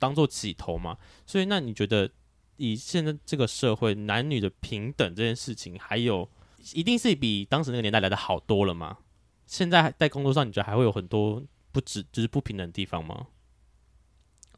[0.00, 2.10] 当做起头嘛，所以那你觉得
[2.56, 6.28] 以现在这个社会男女的平等这件事情，还有
[6.74, 8.98] 一定是比当时那个年代来的好多了吗？
[9.48, 11.42] 现在在工作上，你觉得还会有很多
[11.72, 13.26] 不止就是不平等的地方吗？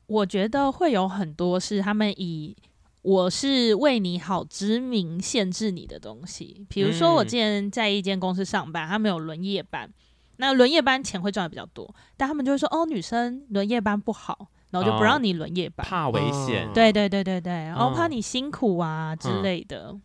[0.07, 2.57] 我觉得会有很多是他们以
[3.03, 6.67] 我是为你好之名限制你的东西。
[6.69, 9.89] 比如说，我之前在一间公司上班，他们有轮夜班，
[10.39, 16.69] 那轮夜班钱会赚的比较多，但他们就会说哦，女生轮夜班不好，然后就不让你轮夜班，哦、怕危险。
[16.75, 19.93] 对对对对对，然后怕你辛苦啊之类的。
[19.93, 20.03] 嗯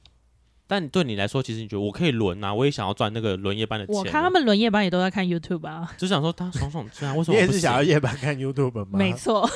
[0.67, 3.95] 但对你来说，其实你觉得我可以轮啊，我也想要赚那个轮夜班的钱。
[3.95, 8.97] 我看他们轮夜班也都在看 YouTube 啊，就想说他爽爽这样，为什么你也是想要夜班看 YouTube 吗？
[8.97, 9.47] 没错，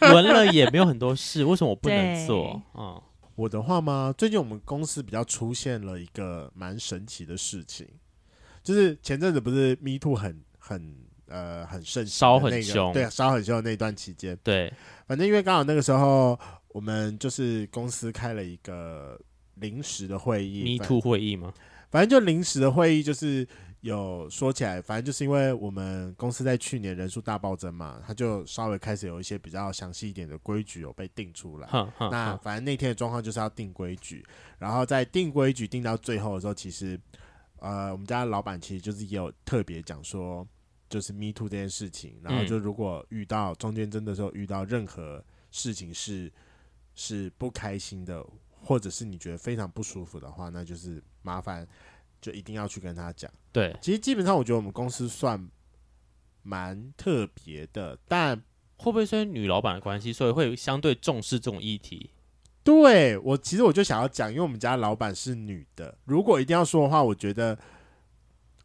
[0.00, 2.62] 轮了也没有很多事，为什么我不能做？
[2.72, 3.02] 啊嗯，
[3.34, 4.14] 我的话吗？
[4.18, 7.88] 最近我们公司比较出现了一个蛮神奇的事情，
[8.62, 10.94] 就是前阵子不是 Me Too 很很
[11.28, 14.70] 呃很盛行，烧很凶，对，烧很凶的那段期间，对，
[15.06, 16.38] 反正因为刚好那个时候
[16.68, 19.18] 我们就是公司开了一个。
[19.62, 21.54] 临时的会议，Me Too 会议吗？
[21.90, 23.46] 反正就临时的会议，就是
[23.82, 31.68] 有说起来，反正就是因为我们公司在去年人数大暴增嘛，他就稍微开始有一些比较详细一点的规矩有被定出来。
[31.98, 34.24] 那反正那天的状况就是要定规矩，
[34.58, 36.98] 然后在定规矩定到最后的时候，其实
[37.58, 40.46] 呃，我们家的老板其实就是也有特别讲说，
[40.88, 46.32] 就是 Me Too 这件事情，然后就如果遇到中间真的时候遇到任何事情是
[46.94, 48.24] 是不开心的，
[48.62, 51.68] 或者是你觉得非常不舒服的话，那就是麻烦。
[52.20, 53.28] 就一定要去跟他讲。
[53.50, 55.50] 对，其实基本上我觉得我们公司算
[56.44, 58.40] 蛮特别的，但
[58.76, 62.10] 会不会是女老板的关系，所以会相对重视这种议题？
[62.62, 67.58] 对，我其实我就想要讲，因为我们家老板是女的，如果一定要说的话，我觉得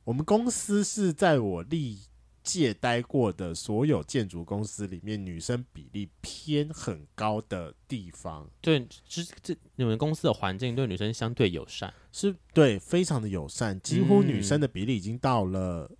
[0.03, 2.01] 我们公司是在我立。
[2.47, 15.91] 借待过的所有建筑公司里面，女生比例偏很高的地方，对，这这你们公司的环境对女生相对友善，是对，非常的友善，几乎女生的比例已经到了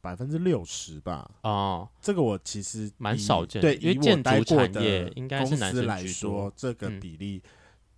[0.00, 1.30] 百分之六十吧。
[1.42, 7.40] 哦，这个我其实蛮少见，对，因为建筑产业应该是男生来说，这个比例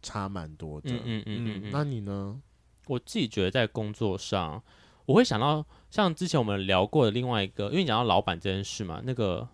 [0.02, 0.90] 差蛮多的。
[0.90, 2.38] 嗯嗯嗯嗯，那你呢？
[2.86, 4.62] 我自己觉得在工作上。
[5.06, 9.48] 我会想到像之前我们聊过的另外一个，因为你讲到老板这件事嘛，那个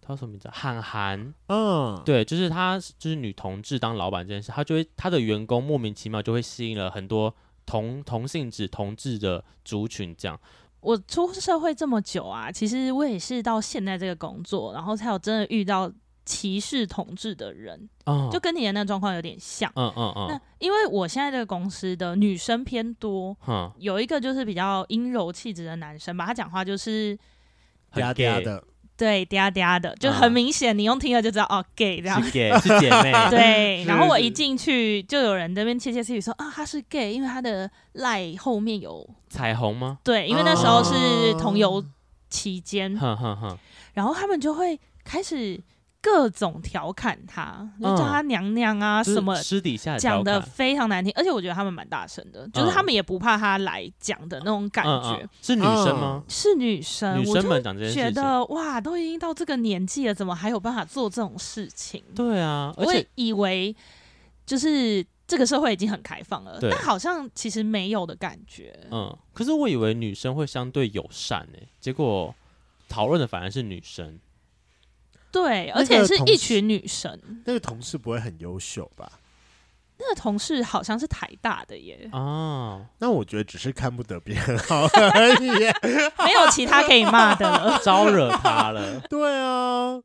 [0.00, 0.48] 他叫什么名字？
[0.52, 7.34] 韩寒，嗯，对，就是他就是女同志当老板这件事，他就会他的员工莫名其妙就会吸引了很多
[7.64, 10.14] 同同性质同志的族群。
[10.16, 10.38] 这样，
[10.80, 15.92] 我出社会这么久啊，其实我也是到现在这个工作，然后才有真的遇到。
[16.24, 19.70] 歧视同志的人，哦、就跟你的那个状况有点像。
[19.76, 20.26] 嗯嗯嗯。
[20.30, 27.14] 那因为我现在这个公司的女生偏多，嗯、有一个就是比较阴柔气质的男生吧，他讲话就是
[27.92, 28.64] 嗲嗲的，
[28.96, 32.22] 对，嗲嗲的，就很明显，你用听了就知道、嗯、哦，gay 这样。
[32.22, 33.12] 是 gay，是姐妹。
[33.28, 33.84] 对。
[33.88, 39.98] 然后我一进去，就有人在那边窃窃私语说啊，他是 gay，因为他的赖后面有彩虹吗？
[40.02, 41.84] 对，因为那时候是同游
[42.30, 42.94] 期间。
[43.92, 45.62] 然后他们就会开始。
[46.04, 55.26] 各种调侃他，就叫他娘娘啊，什么私底下讲的非常难听，而且我觉得他们蛮大声的，就是他们也不怕他来讲的那种感觉。
[55.40, 56.22] 是女生吗？
[56.28, 57.18] 是女生。
[57.18, 62.04] 女生们讲这些事，觉得哇，都已经到这个年纪了，怎么还有办法做这种事情？
[62.14, 63.74] 对啊，我也以为
[64.44, 68.78] 就是这个社会已经很开放了，但好像其实没有的感觉。
[68.90, 72.34] 嗯，可是我以为女生会相对友善呢，结果
[72.90, 74.18] 讨论的反而是女生。
[75.34, 77.18] 对，而且是一群女生。
[77.44, 79.10] 那个同事不会很优秀吧？
[79.98, 82.08] 那个同事好像是台大的耶。
[82.12, 85.48] 哦，那我觉得只是看不得别人好而已，
[86.24, 89.00] 没有其他可以骂的了， 招惹他了。
[89.10, 90.00] 对啊，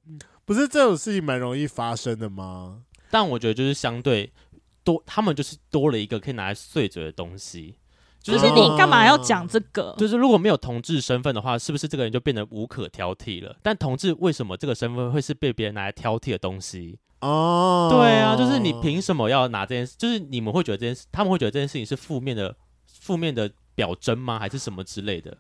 [0.46, 2.82] 不是这种事情蛮容易发生的吗？
[3.12, 4.32] 但我觉得就是相对
[4.84, 7.76] 多，他们就是多了一个可以拿来碎嘴的东西。
[8.22, 9.96] 就是你干嘛要讲这个？
[9.98, 13.56] 就是如果没有同志身份的话，是不是这个人就变得无可挑剔了？
[13.64, 17.00] 但同志为什么这个身份会是被别人拿来挑剔的东西？
[17.22, 19.96] 哦，对啊，就是你凭什么要拿这件事？
[19.98, 22.56] 就是你们会觉得这件事，他们会觉得这件事情是负面的、
[22.88, 24.38] 负面的表征吗？
[24.38, 25.38] 还是什么之类的？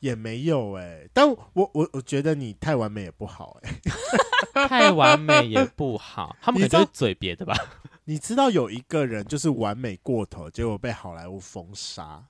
[0.00, 3.70] 也没有哎、欸，但我我我觉得你太完美也不好哎、
[4.54, 7.54] 欸， 太完美也不好， 他们可能是嘴别的吧。
[8.10, 12.26] 你知道有一个人就是完美过头，结果被好莱坞封杀。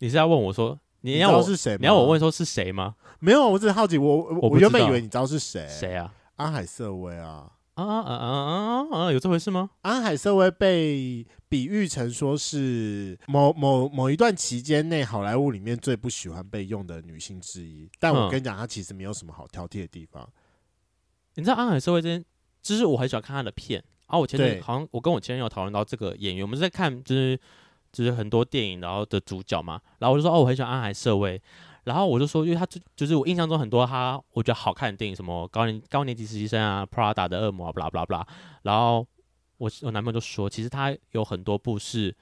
[0.00, 1.78] 你是要问我说，你要我是谁？
[1.80, 2.94] 你要我问说是谁吗？
[3.18, 3.96] 没有，我只是好奇。
[3.96, 5.66] 我我，我原本以为你知道是谁。
[5.66, 6.12] 谁啊？
[6.36, 7.50] 安海瑟薇啊！
[7.72, 9.10] 啊啊啊啊啊！
[9.10, 9.70] 有这回事吗？
[9.80, 17.88] 安海瑟薇被比喻成说是某某某一段期间内好莱坞里面最不喜欢被用的女性之一。
[17.98, 20.28] 但我跟你讲，她其实没有什么好挑剔的地方。
[21.36, 22.22] 你知道安海瑟薇这件，
[22.60, 23.82] 就是我很喜欢看她的片。
[24.12, 27.38] 啊，我前天好像我跟我前任有讨论到这个演员，我们是在看就是
[27.90, 31.40] 就是很多电影然后的主角嘛，然后我就说哦，我很喜欢安海瑟薇，
[31.84, 38.26] 然后我就说，因为他就就是我印象中很多他我觉得好看的电影，什么高年高年级实习生啊，Prada 的恶魔啊，blah blah blah，
[38.64, 39.06] 然后
[39.56, 42.14] 我我男朋友就说，其实他有很多部是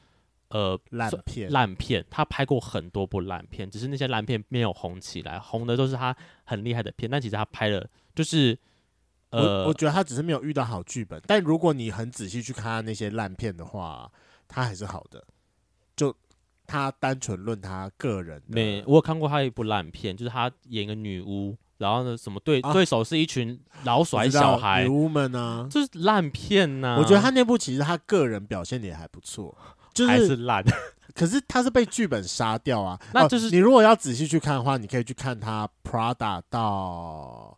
[0.51, 7.85] 呃烂片烂片，他拍过很多部烂片，只是那些烂片没有红起来，红的都是他很厉害的片，但其实他拍了
[8.15, 8.57] 就是。
[9.31, 14.11] 呃，我我觉得他只是没有遇到好剧本，但如果你很仔细去看他那些烂片的话，
[14.49, 15.25] 他还是好的。
[15.97, 16.15] 就
[16.67, 26.97] 他单纯论他个人，没我有看过他一部烂片，就是他演个女巫，然后呢，什么对、啊、对手是一群老甩小孩，女巫们呢、啊，就是烂片呐、啊。
[26.99, 29.57] 我觉得他那部其实他个人表现的也还不错，
[29.93, 30.65] 就是还是烂。
[31.15, 33.01] 可是他是被剧本杀掉啊。
[33.13, 37.57] 那就是、哦、你如果要仔细去看的话，你可以去看他 Prada 到。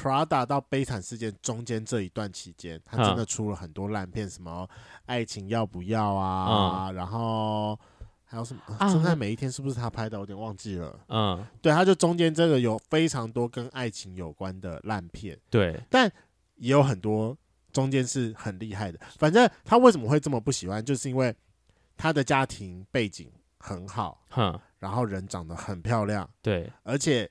[0.00, 4.66] Prada 到悲惨事件中间这一段期间，他真的出了很多烂片，什么
[5.04, 7.78] 爱情要不要啊，嗯、然后
[8.24, 8.62] 还有什么？
[8.78, 10.16] 啊，真爱每一天是不是他拍的？
[10.16, 10.98] 我有点忘记了。
[11.08, 15.38] 嗯，对，他就中间这个有非常多跟爱情有关的烂片。
[15.50, 16.10] 对，但
[16.54, 17.36] 也有很多
[17.70, 18.98] 中间是很厉害的。
[19.18, 21.34] 反正他为什么会这么不喜欢，就是因为
[21.98, 27.30] 他的家庭背景很好，哼，然后人长得很漂亮，对，而且，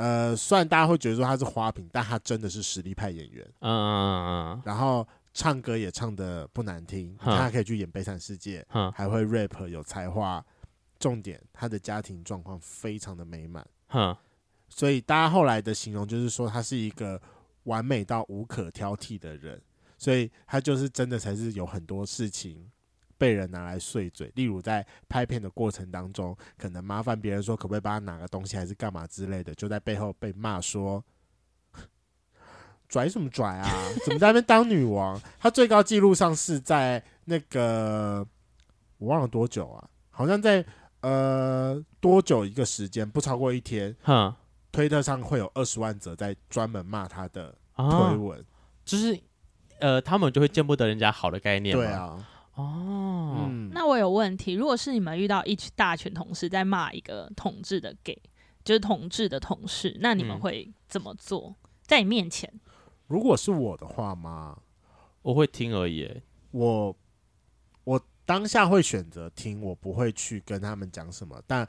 [0.00, 3.44] 呃，虽然大家会觉得说他是花瓶，但他真的是实力派演员。
[3.60, 5.06] 嗯嗯嗯嗯，然后。
[5.32, 10.44] 唱歌也唱得不难听，他可以去演《悲惨世界》，还会 rap，有才华。
[10.98, 13.64] 重点，他的家庭状况非常的美满，
[14.68, 17.18] 所以大家后来的形容就是说，他是一个
[17.62, 19.62] 完美到无可挑剔的人。
[19.96, 22.68] 所以他就是真的才是有很多事情
[23.20, 31.04] 被人拿来碎嘴，例如在拍片的过程当中，可能麻烦别人说可不可以帮他拿个东西，还是干嘛之类的，就在背后被骂说。
[32.88, 33.70] 拽什么拽啊？
[34.04, 35.20] 怎么在那边当女王？
[35.38, 38.26] 他最高纪录上是在那个
[38.98, 39.88] 我忘了多久啊？
[40.10, 40.64] 好像在
[41.02, 43.94] 呃多久一个时间，不超过一天。
[44.02, 44.34] 哼，
[44.72, 48.44] 推特上会有二十万则在专门骂他的推文，啊、
[48.84, 49.16] 就是
[49.78, 51.76] 呃他们就会见不得人家好的概念。
[51.76, 52.18] 对啊，
[52.54, 58.20] 哦，嗯、那我有问题，如果是你们遇到一群大群同事在骂一个同志的 gay，
[58.64, 61.48] 就是同志的同事，那你们会怎么做？
[61.48, 62.52] 嗯、在你面前？
[63.06, 64.58] 如果是我的话吗？
[65.22, 66.22] 我会听而已。
[66.50, 66.96] 我
[67.84, 71.40] 我当下会选择听，我不会去跟他们讲什么。
[71.46, 71.66] 但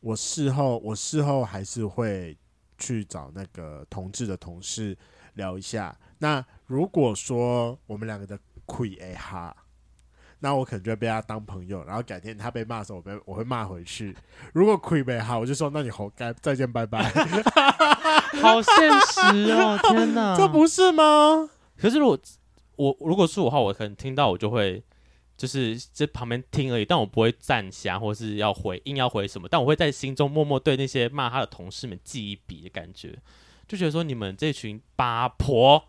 [0.00, 2.36] 我事后，我事后还是会
[2.78, 4.96] 去找那个同志的同事
[5.34, 5.96] 聊一下。
[6.18, 9.56] 那如果说我们两个的亏哎哈，
[10.40, 11.84] 那我可能就会被他当朋友。
[11.84, 14.16] 然后改天他被骂的时候，我被我会骂回去。
[14.52, 17.10] 如果亏没哈，我就说那你活该，再见，拜拜。
[18.42, 19.78] 好现实哦！
[19.82, 21.48] 天哪， 这不是吗？
[21.76, 22.18] 可是如果
[22.76, 24.82] 我如果是我的话，我可能听到我就会
[25.36, 33.18] 就是在旁边听而已，但我不会站下或是要回硬要回什么，但我会在心中默默对那些骂他的同事们记一笔的感觉，
[33.68, 35.82] 就觉得说你们这群八婆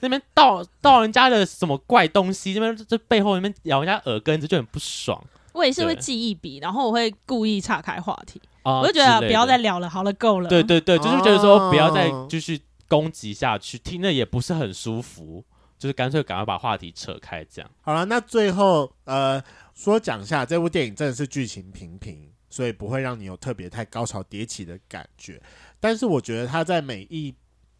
[0.00, 5.22] 那边盗盗人家的什么怪东西，那边这背后那边咬人家耳根子就很不爽。
[5.52, 8.40] 我也是会记一笔，然后我会故意岔开话题。
[8.62, 10.48] 啊、我就觉得不要再聊了，好了，够了。
[10.48, 15.44] 对对对，就是觉得说不要再继续攻击下去，听了也不是很舒服，
[15.78, 17.70] 就是干脆赶快把话题扯开，这样。
[17.80, 19.42] 好了，那最后呃，
[19.74, 25.42] 说讲一下这部电影真的是剧情平平，所以不会让你有特别太高潮迭起的感觉。
[25.82, 27.34] 但是我觉得他在每一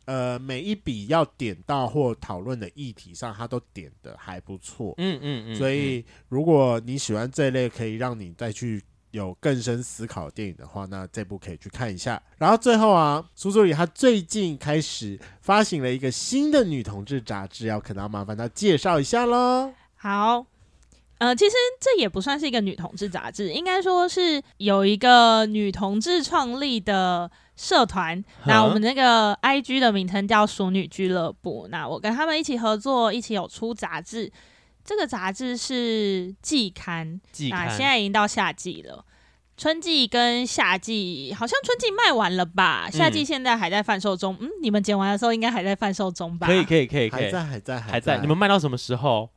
[0.05, 4.92] 呃每一笔要点到或讨论的议题上，他都点的还不错。
[4.98, 5.57] 嗯嗯嗯。
[5.57, 8.82] 所以如果你喜欢这一类，可以让你再去。
[9.12, 12.18] 有更深思考的电影的话，那这部可以去看一下。
[12.38, 19.70] 然后最后啊，苏助理他最近开始发行了一个新的女同志杂志，要可能要麻烦他介绍一下喽。
[19.96, 20.46] 好，
[21.18, 27.30] 呃，其实这也不算是一个女同志杂志，应该说是有一个女同志创立的
[27.62, 28.20] 社团。
[28.44, 31.68] 那我们那个 IG 的名称叫“熟女俱乐部”。
[31.70, 34.30] 那我跟他们一起合作，一起有出杂志。
[34.84, 39.04] 这个杂志是季刊，季刊，现在已经到夏季了。
[39.56, 42.88] 春季跟夏季好像春季卖完了吧？
[42.90, 44.36] 夏季现在还在贩售中。
[44.40, 46.48] 嗯，嗯，你们剪完的时候应该还在贩售中吧？
[46.48, 48.18] 可以，可以，可以，可以，还在，还在，还在。
[48.18, 49.30] 你们卖到什么时候？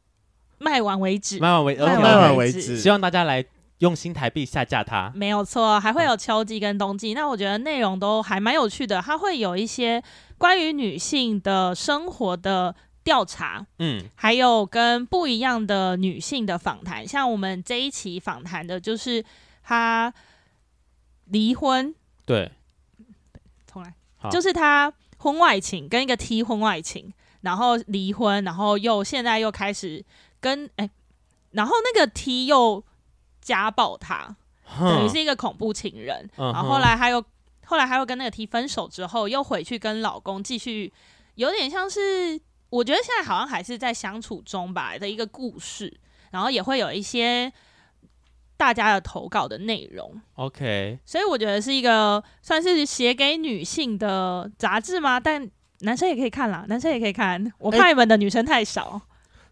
[0.57, 1.37] 卖完为止。
[1.37, 2.79] 卖完为卖完为止。
[2.79, 3.45] 希望大家来
[3.79, 5.11] 用新台币下架它。
[5.15, 7.13] 没有错，还会有秋季跟冬季。
[7.13, 10.03] 那我觉得内容都还蛮有趣的，它会有一些
[10.37, 12.75] 关于女性的生活的。
[13.05, 19.23] 调查，嗯，还有跟不一样的女性的访谈，像我们这一期访谈的就是
[19.61, 20.11] 她
[21.25, 21.93] 离婚，
[22.25, 22.51] 对，
[23.71, 23.93] 重来，
[24.31, 30.03] 就是她婚外情跟一个 T 婚外情，然后离婚，然后又现在又开始
[30.39, 30.89] 跟哎、欸，
[31.51, 32.83] 然后那个 T 又
[33.45, 34.35] 家暴他，
[34.79, 37.23] 等于是一个恐怖情人，嗯、然后后来他又
[37.65, 40.91] 后来他又跟那个 T 分手之后，又回去跟老公继续，
[41.35, 42.41] 有点像是。
[42.71, 45.97] 我觉得现在好像还是在相处中吧的一个故事，
[46.31, 47.53] 然后也会有一些
[48.57, 50.19] 大家的投稿的内容。
[50.33, 55.17] OK，所以我觉得是一个算是写给女性的杂志吗？
[55.19, 55.49] 但
[55.81, 57.53] 男生也可以看啦，男生也可以看。
[57.59, 58.99] 我怕你们的女生太少。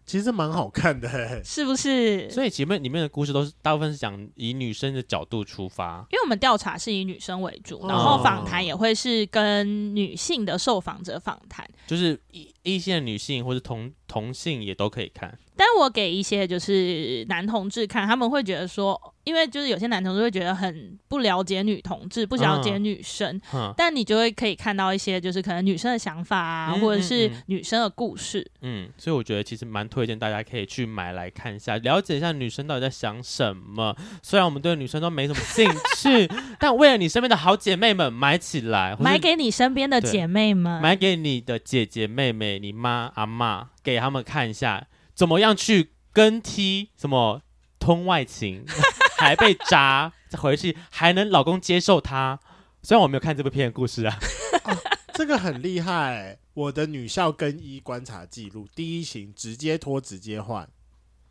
[0.04, 2.30] 欸其实蛮好看的，欸，是不是？
[2.30, 15.38] 所以前面里面的故事都是大部分是讲以女生的角度出发，因为我们调查是以女生为主，然后访谈也会是跟女性的受访者访谈，就是异异性的女性或者同同性也都可以看。
[15.56, 28.44] 但我给一些就是男同志看，他们会觉得说，因为就是有些男同志会觉得很不了解女同志，不了解女生，嗯、但你就会可以看到一些就是可能女生的想法啊，嗯、或者是女生的故事。
[28.62, 33.96] 嗯，所以我觉得其实蛮推荐大家可以去买来看一下，了解一下女生到底在想什么。
[34.24, 47.42] 虽然我们对女生都没什么兴趣， 但为了你身边的好姐妹们买起来，买给你身边的姐妹们，买给你的姐姐妹妹、你妈阿妈，给他们看一下怎么样去跟踢什么
[47.78, 48.64] 通外情。
[49.16, 52.38] 还被渣，再回去还能老公接受她？
[52.82, 54.18] 虽然我没有看这部片的故事啊，
[54.66, 54.76] 哦、
[55.14, 56.36] 这个很厉害。
[56.52, 60.68] 我的女校更衣观察记录，第一型直接脱直接换。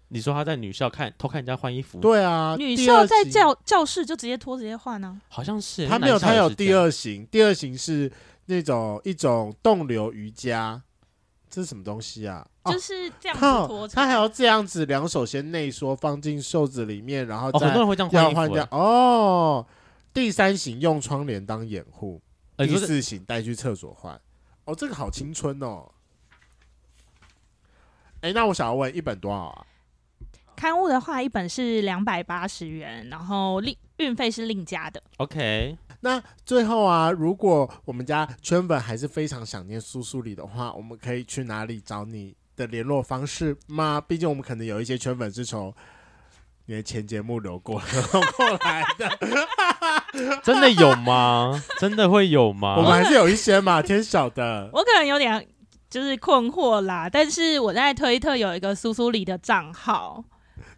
[0.07, 1.99] 你说他在女校看偷看人家换衣服？
[1.99, 5.21] 对啊，女校在教教室就直接脱直接换呢？
[5.27, 8.11] 好像是他没有，他有第二型，第二型是
[8.45, 10.81] 那种一种动流瑜伽。
[11.53, 12.43] 这是什么东西啊？
[12.65, 18.67] 就是这样子脱，他还要这样子，两手先内缩，放进袖子里面，然后再、哦、很多人会这样换衣服。
[18.75, 19.63] 哦，
[20.11, 22.19] 第三型用窗帘当掩护，
[22.57, 24.19] 欸、第四型带去厕所换。
[24.65, 25.91] 哦，这个好青春哦。
[28.21, 29.65] 哎、欸，那我想要问，一本多少啊？
[30.55, 35.01] 刊物的话，一本是两百八十元，然后另运费是另加的。
[35.17, 35.77] OK。
[36.01, 44.01] 那最后啊，如果我们家圈粉还是非常想念苏苏里的话，我们可以去哪里找你的联络方式吗？
[44.05, 45.73] 毕竟我们可能有一些圈粉是从
[46.65, 49.09] 你的前节目流过流过来的，
[50.43, 51.63] 真的有吗？
[51.79, 52.75] 真的会有吗？
[52.77, 54.69] 我们还是有一些嘛，天晓得。
[54.73, 55.47] 我可能有点
[55.89, 60.21] 就是困惑啦，但是我在推特有一个苏苏里的账号，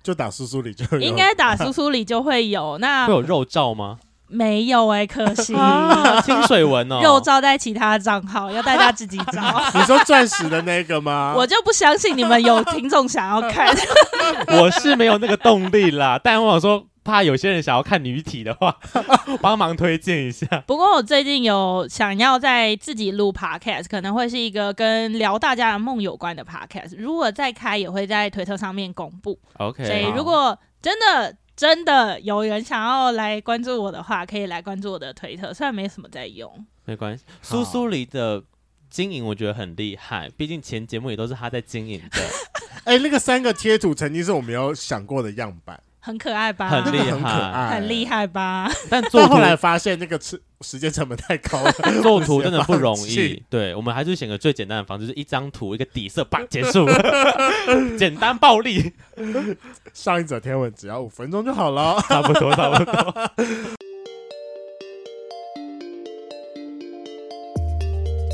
[0.06, 2.78] 就打苏苏里就有，应该打苏苏里就会有。
[2.78, 3.97] 那会有肉照吗？
[4.28, 5.56] 没有哎、欸，可惜
[6.24, 9.41] 清水文哦，肉照在其他账号，要大家自己找。
[9.74, 11.34] 你说钻石的那个吗？
[11.36, 13.76] 我就不相信你们有听众想要看。
[14.60, 18.78] 我是没有那个动力啦，但我想说，怕有些人想要看女体的话，
[19.39, 20.45] 帮忙推荐一下。
[20.68, 26.97] 不过我最近有想要在自己录 podcast，可能会是一个跟聊大家的梦有关的 podcast。
[26.97, 29.39] 如果再开，也会在推特上面公布。
[29.60, 31.38] OK，所以如果真的。
[31.56, 36.53] 真的有人想要来关注我的话，可以来关注我的推特，虽然没什么在用，
[36.84, 37.24] 没关系。
[37.41, 38.43] 苏苏里的
[38.89, 42.22] 经营我觉得很厉害，毕竟前节目也都是他在经营的。
[42.84, 45.82] 哎、欸，那个三个贴图曾经是我没有想过的样板。
[46.06, 46.70] 很可爱吧？
[46.70, 48.70] 很厉害，很厉害吧？
[48.91, 51.72] 但做后来发现那个时时间成本太高了，
[52.03, 53.43] 做图真的不容易。
[53.49, 56.86] 对，我们还是选个最简单的方式，就是一张图一个底色，叭结束，
[57.97, 58.93] 简单暴力。
[59.93, 63.32] 上一则天文只要五分钟就好了，差不多，差不多。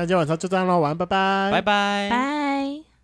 [0.00, 2.39] 那今天晚上就这样喽，晚安，拜拜，拜拜，拜。